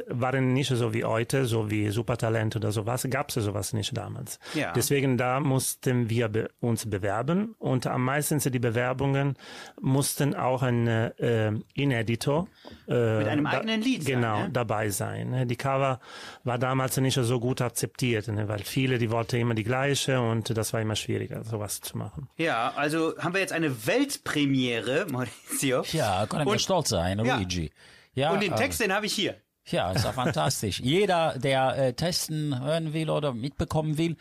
[0.09, 4.39] waren nicht so wie heute, so wie Supertalent oder sowas, gab es sowas nicht damals.
[4.55, 4.73] Ja.
[4.73, 9.37] Deswegen da mussten wir be uns bewerben und am meisten die Bewerbungen
[9.81, 12.49] mussten auch ein äh, Ineditor
[12.89, 14.51] äh, Mit einem eigenen Lied sein, genau, ne?
[14.51, 15.47] dabei sein.
[15.49, 16.01] Die Cover
[16.45, 20.57] war damals nicht so gut akzeptiert, ne, weil viele, die wollten immer die gleiche und
[20.57, 22.29] das war immer schwieriger, sowas zu machen.
[22.37, 25.83] Ja, also haben wir jetzt eine Weltpremiere, Maurizio.
[25.93, 27.37] Ja, können wir Und- stolz sein, Ja.
[27.37, 27.71] Luigi.
[28.15, 29.37] Ja, Und den äh, Text, den habe ich hier.
[29.71, 30.81] Ja, ist ja fantastisch.
[30.85, 34.17] Jeder, der äh, testen hören will oder mitbekommen will,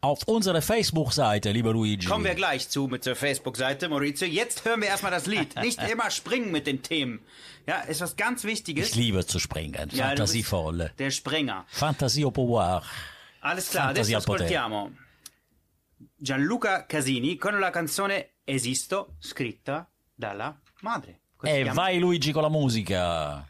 [0.00, 2.06] auf unsere Facebook-Seite, lieber Luigi.
[2.06, 4.26] Kommen wir gleich zu mit der Facebook-Seite, Maurizio.
[4.26, 5.54] Jetzt hören wir erstmal das Lied.
[5.56, 7.20] Nicht immer springen mit den Themen.
[7.66, 8.88] Ja, ist was ganz Wichtiges.
[8.90, 9.90] Ich liebe zu springen.
[9.92, 10.90] Ja, Fantasievoll.
[10.98, 11.64] Der Sprenger.
[11.68, 12.82] Fantasie au pouvoir.
[13.40, 14.92] Alles klar, Fantasia adesso ascoltiamo
[16.16, 21.20] Gianluca Casini con la canzone Esisto, scritta dalla madre.
[21.36, 23.44] Così E vai Luigi con la musica.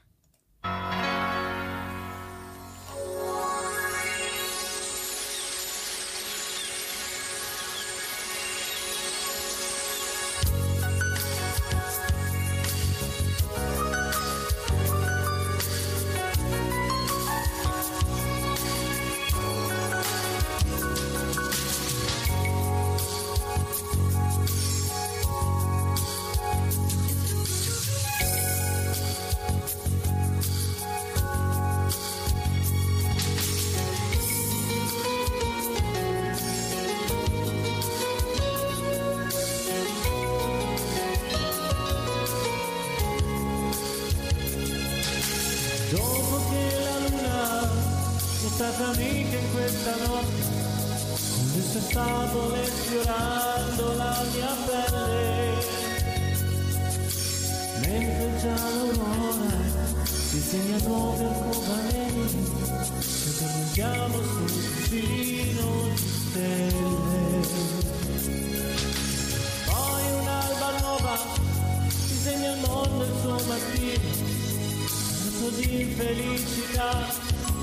[76.15, 77.09] Di infelicità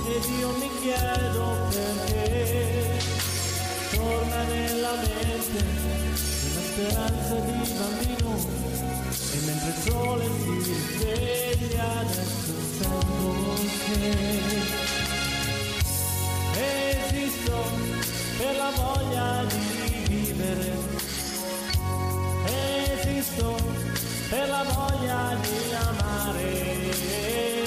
[0.08, 2.97] ed io mi chiedo perché.
[3.91, 5.64] Torna nella mente
[6.45, 8.32] una speranza di bambino
[9.32, 13.54] e mentre il sole si risveglia adesso sento
[13.86, 14.04] che
[17.08, 17.58] esisto
[18.38, 19.64] per la voglia di
[20.08, 20.78] vivere.
[22.45, 23.58] Esisto
[24.30, 27.59] per la voglia di amare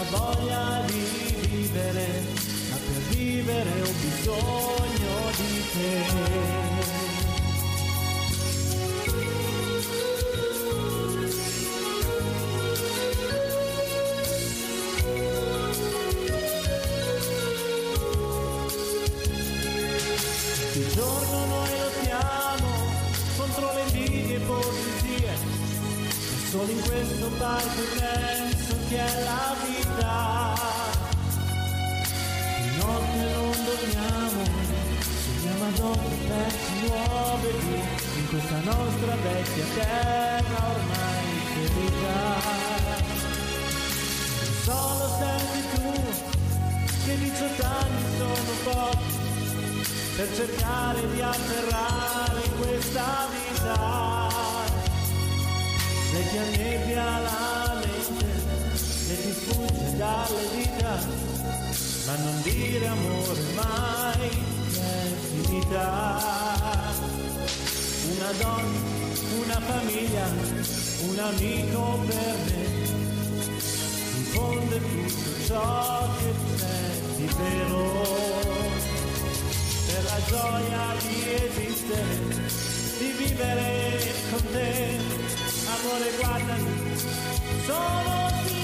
[0.00, 1.04] la voglia di
[1.48, 2.06] vivere
[2.70, 6.48] ma per vivere ho bisogno di te
[20.72, 22.68] Di giorno noi lottiamo
[23.36, 25.36] contro le invidie e
[26.48, 29.69] solo in questo parco penso che è la vita.
[39.00, 42.18] Nostra vecchia terra ormai ferita.
[44.64, 45.88] Solo senti tu
[47.04, 49.18] che 18 anni sono pochi
[50.16, 54.28] per cercare di afferrare questa vita.
[56.12, 58.26] Le ti annebbia la mente
[59.08, 60.98] e ti sfugge dalle dita,
[62.06, 64.28] ma non dire amore mai
[64.72, 66.69] che è finita.
[68.20, 68.78] Una donna,
[69.44, 70.26] una famiglia,
[71.08, 72.64] un amico per me,
[74.14, 77.82] in fondo è tutto ciò che c'è vero
[79.86, 82.14] per la gioia di esistere,
[82.98, 84.98] di vivere con te.
[85.64, 86.96] Amore, guardami,
[87.64, 88.59] sono sincero.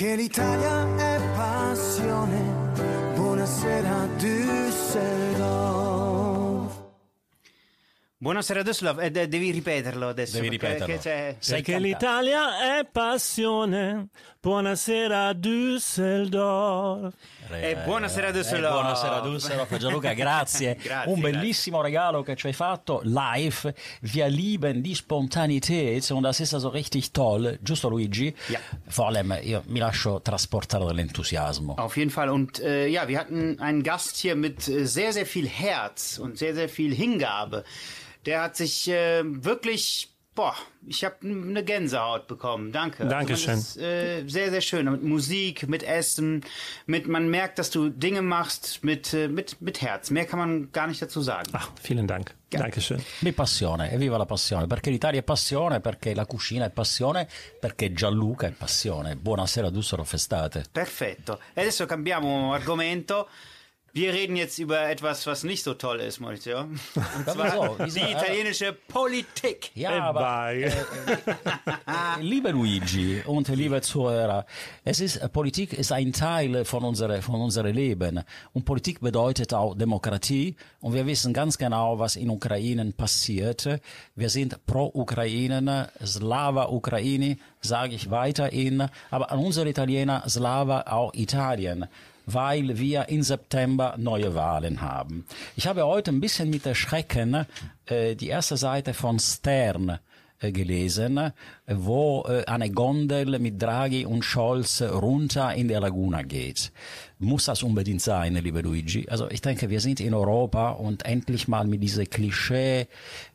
[0.00, 2.72] Perché l'Italia è passione.
[3.16, 5.28] Buonasera Düsseldorf.
[8.16, 10.40] Buonasera Düsseldorf, eh, de- devi ripeterlo adesso.
[10.40, 11.36] Devi perché- ripeterlo.
[11.38, 11.80] Sai Perché cantare.
[11.80, 14.08] l'Italia è passione.
[14.42, 17.14] Buonasera Düsseldorf.
[17.52, 18.72] Eh, buonasera Düsseldorf.
[18.72, 19.78] Eh, buonasera Düsseldorf.
[19.78, 20.76] Gianluca, grazie.
[20.82, 23.74] Grazie, Un bellissimo regalo che ci hai fatto live.
[24.00, 27.58] Wir lieben die Spontanität und das ist also richtig toll.
[27.62, 28.34] Giusto Luigi?
[28.48, 28.58] Ja.
[28.88, 31.74] Vor allem, io mi lascio trasportare dall'entusiasmo.
[31.76, 32.30] Auf jeden Fall.
[32.30, 36.38] Und äh, ja, wir hatten einen Gast hier mit äh, sehr, sehr viel Herz und
[36.38, 37.62] sehr, sehr viel Hingabe.
[38.24, 40.08] Der hat sich äh, wirklich,
[40.40, 40.54] boah,
[40.86, 42.72] ich habe eine Gänsehaut bekommen.
[42.72, 43.06] Danke.
[43.06, 43.50] Dankeschön.
[43.50, 44.90] Also man ist, äh, sehr, sehr schön.
[44.90, 46.42] Mit Musik, mit Essen,
[46.86, 50.08] mit, man merkt, dass du Dinge machst mit, äh, mit, mit Herz.
[50.10, 51.50] Mehr kann man gar nicht dazu sagen.
[51.52, 52.34] Ach, vielen Dank.
[52.48, 53.00] Dankeschön.
[53.20, 57.28] Di passione, evviva la passione, perché l'Italia è passione, perché la cucina è passione,
[57.60, 59.16] perché Gianluca è passione.
[59.16, 60.64] Buonasera Düsseldorf estate.
[60.72, 61.38] Perfetto.
[61.52, 63.28] E adesso cambiamo argomento.
[63.92, 66.60] Wir reden jetzt über etwas, was nicht so toll ist, Maurizio.
[66.60, 66.78] Und
[67.26, 67.76] zwar?
[67.78, 67.98] Wieso?
[67.98, 69.72] die italienische Politik.
[69.74, 70.72] Ja, aber vai.
[72.20, 74.46] Liebe Luigi und liebe Zuhörer,
[74.84, 78.22] es ist, Politik ist ein Teil von unserem von unserem Leben.
[78.52, 80.54] Und Politik bedeutet auch Demokratie.
[80.80, 83.80] Und wir wissen ganz genau, was in Ukraine passiert.
[84.14, 88.88] Wir sind pro Ukraine, Slava Ukraini, sage ich weiterhin.
[89.10, 91.88] Aber an unsere Italiener, Slava auch Italien
[92.32, 95.24] weil wir im September neue Wahlen haben.
[95.56, 97.46] Ich habe heute ein bisschen mit Erschrecken
[97.86, 99.98] äh, die erste Seite von Stern
[100.40, 101.32] äh, gelesen,
[101.66, 106.72] wo äh, eine Gondel mit Draghi und Scholz runter in der Laguna geht.
[107.22, 109.06] Muss das unbedingt sein, liebe Luigi?
[109.10, 112.86] Also ich denke, wir sind in Europa und endlich mal mit diese Klischee,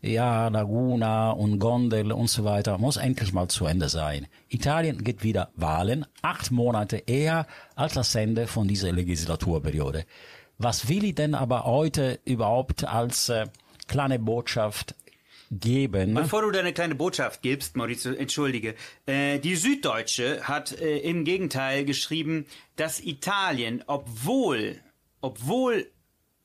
[0.01, 4.25] ja, Laguna und Gondel und so weiter, muss endlich mal zu Ende sein.
[4.49, 10.05] Italien geht wieder Wahlen, acht Monate eher als das Ende von dieser Legislaturperiode.
[10.57, 13.45] Was will ich denn aber heute überhaupt als äh,
[13.87, 14.95] kleine Botschaft
[15.51, 16.13] geben?
[16.13, 18.75] Bevor du deine kleine Botschaft gibst, Maurizio, entschuldige,
[19.05, 24.79] äh, die Süddeutsche hat äh, im Gegenteil geschrieben, dass Italien, obwohl,
[25.21, 25.87] obwohl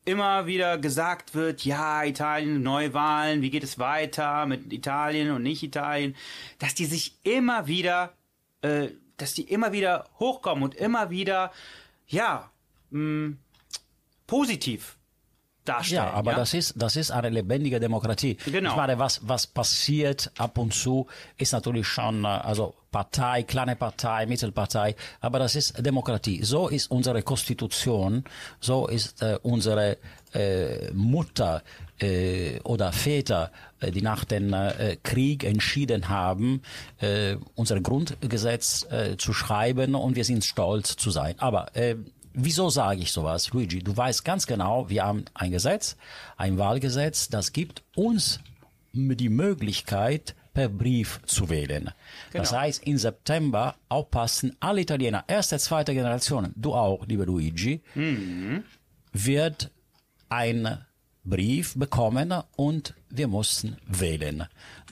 [0.05, 5.63] immer wieder gesagt wird, ja, Italien, Neuwahlen, wie geht es weiter mit Italien und nicht
[5.63, 6.17] Italien,
[6.59, 8.15] dass die sich immer wieder,
[8.63, 11.53] äh, dass die immer wieder hochkommen und immer wieder,
[12.07, 12.51] ja,
[12.91, 13.37] mh,
[14.27, 14.97] positiv
[15.71, 16.05] darstellen.
[16.05, 18.37] Ja, aber das ist das ist eine lebendige Demokratie.
[18.47, 18.71] Genau.
[18.71, 21.07] Ich meine, was was passiert ab und zu
[21.39, 26.43] ist natürlich schon äh, also Partei, kleine Partei, Mittelpartei, aber das ist Demokratie.
[26.43, 28.25] So ist unsere Konstitution,
[28.61, 29.97] so ist äh, unsere
[30.35, 31.63] äh, Mutter
[32.01, 36.63] äh, oder Väter, äh, die nach dem äh, Krieg entschieden haben,
[36.99, 41.35] äh, unser Grundgesetz äh, zu schreiben und wir sind stolz zu sein.
[41.39, 41.97] Aber äh,
[42.33, 43.81] Wieso sage ich sowas, Luigi?
[43.81, 45.97] Du weißt ganz genau, wir haben ein Gesetz,
[46.37, 48.41] ein Wahlgesetz, das gibt uns
[48.93, 51.91] die Möglichkeit, per Brief zu wählen.
[52.33, 57.83] Das heißt, im September aufpassen, alle Italiener, erste, zweite Generation, du auch, lieber Luigi,
[59.13, 59.71] wird
[60.29, 60.85] ein
[61.25, 64.47] Brief bekommen und wir mussten wählen.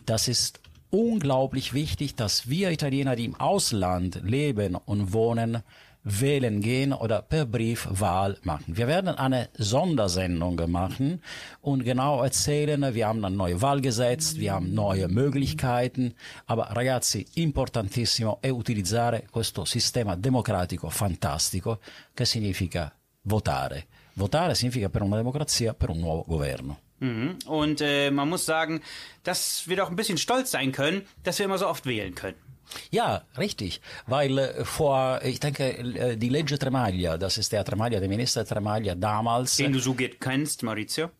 [0.06, 0.60] Das ist
[0.90, 5.62] unglaublich wichtig, dass wir Italiener, die im Ausland leben und wohnen,
[6.08, 8.76] wählen gehen oder per Brief Wahl machen.
[8.76, 11.22] Wir werden eine Sondersendung machen
[11.60, 16.14] und genau erzählen, wir haben ein neues Wahlgesetz, wir haben neue Möglichkeiten,
[16.46, 21.80] aber ragazzi, importantissimo è utilizzare questo sistema democratico fantastico
[22.14, 22.92] che significa
[23.22, 23.86] votare.
[24.14, 26.80] Votare significa per una democrazia, per un nuovo governo.
[27.00, 27.36] Mhm.
[27.46, 28.80] Und äh, man muss sagen,
[29.22, 32.47] dass wir doch ein bisschen stolz sein können, dass wir immer so oft wählen können.
[32.90, 38.00] Ja, richtig, weil äh, vor, ich denke, äh, die Legge Tremaglia, das ist der Tremaglia,
[38.00, 39.56] der Minister Tremaglia damals.
[39.56, 41.10] Den du so gut kennst, Maurizio.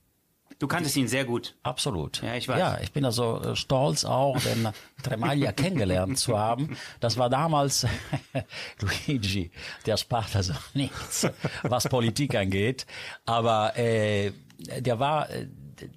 [0.58, 1.54] Du kanntest ihn sehr gut.
[1.62, 2.20] Absolut.
[2.20, 2.58] Ja, ich weiß.
[2.58, 4.68] Ja, ich bin also äh, stolz auch, den
[5.04, 6.76] Tremaglia kennengelernt zu haben.
[6.98, 7.86] Das war damals
[8.80, 9.52] Luigi,
[9.86, 11.28] der spart also nichts,
[11.62, 12.86] was Politik angeht.
[13.24, 15.46] Aber äh, der war, äh,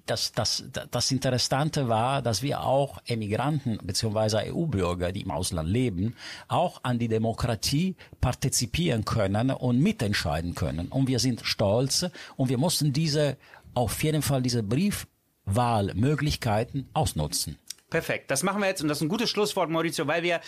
[0.06, 4.50] das, das, das Interessante war, dass wir auch Emigranten bzw.
[4.52, 6.16] EU-Bürger, die im Ausland leben,
[6.48, 10.88] auch an die Demokratie partizipieren können und mitentscheiden können.
[10.88, 12.06] Und wir sind stolz
[12.36, 13.36] und wir mussten diese,
[13.74, 17.58] auf jeden Fall diese Briefwahlmöglichkeiten ausnutzen.
[17.90, 18.30] Perfekt.
[18.30, 20.40] Das machen wir jetzt und das ist ein gutes Schlusswort, Maurizio, weil wir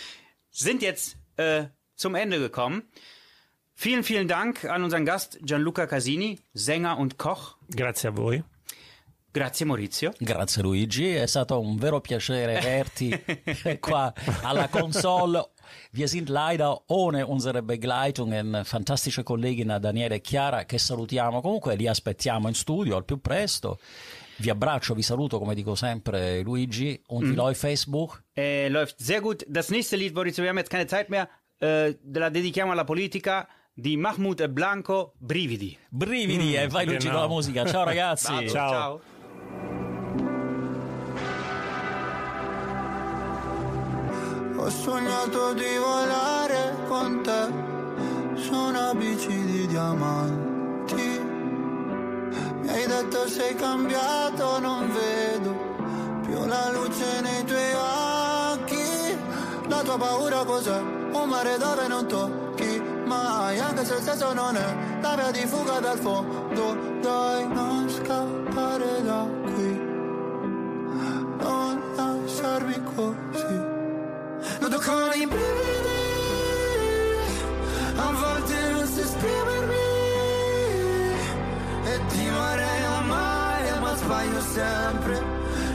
[0.49, 1.65] sind jetzt äh,
[1.95, 2.83] zum Ende gekommen.
[3.73, 7.57] Vielen, vielen Dank an unseren Gast Gianluca Casini, Sänger und Koch.
[7.75, 8.43] Grazie a voi.
[9.35, 10.13] Grazie Maurizio.
[10.17, 13.21] Grazie Luigi, è stato un vero piacere averti
[13.81, 15.49] qua alla console.
[15.91, 21.85] Wir sind leider ohne unsere Begleitungen, fantastische Kollegin Daniele e Chiara, che salutiamo comunque, li
[21.85, 23.77] aspettiamo in studio al più presto.
[24.37, 28.23] Vi abbraccio, vi saluto, come dico sempre, Luigi, und wie läuft Facebook?
[28.37, 29.43] Äh, läuft sehr gut.
[29.49, 31.27] Das nächste Lied, Maurizio, wir haben jetzt keine Zeit mehr.
[31.59, 35.77] Äh, la dedichiamo alla politica di Mahmoud e Blanco, Brividi.
[35.89, 37.65] Brividi, e vai Luigi con la musica.
[37.65, 38.31] Ciao ragazzi.
[38.31, 38.69] Vado, Ciao.
[38.69, 39.01] ciao.
[44.65, 47.53] Ho sognato di volare con te
[48.33, 51.19] su una bici di diamanti.
[52.61, 55.53] Mi hai detto sei cambiato, non vedo
[56.23, 57.73] più la luce nei tuoi
[58.53, 59.17] occhi.
[59.67, 60.79] La tua paura cos'è?
[60.79, 65.45] Un mare dove non tocchi mai, anche se il senso non è la via di
[65.45, 66.75] fuga dal fondo.
[67.01, 69.79] Dai, non scappare da qui,
[71.37, 73.64] non lasciarmi così.
[74.85, 76.03] Con i brividi
[77.97, 79.73] A volte non so esprimermi.
[81.85, 85.23] E ti vorrei amare ma sbaglio sempre.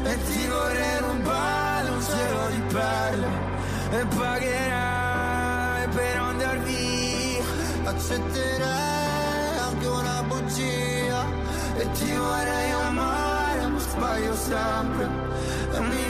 [0.04, 3.28] E ti vorrei rubare un cielo di perle.
[3.98, 7.44] E pagherai per andar via.
[7.90, 11.24] Accetterei anche una bugia.
[11.78, 15.08] E ti vorrei amare ma sbaglio sempre.
[15.72, 16.09] E mi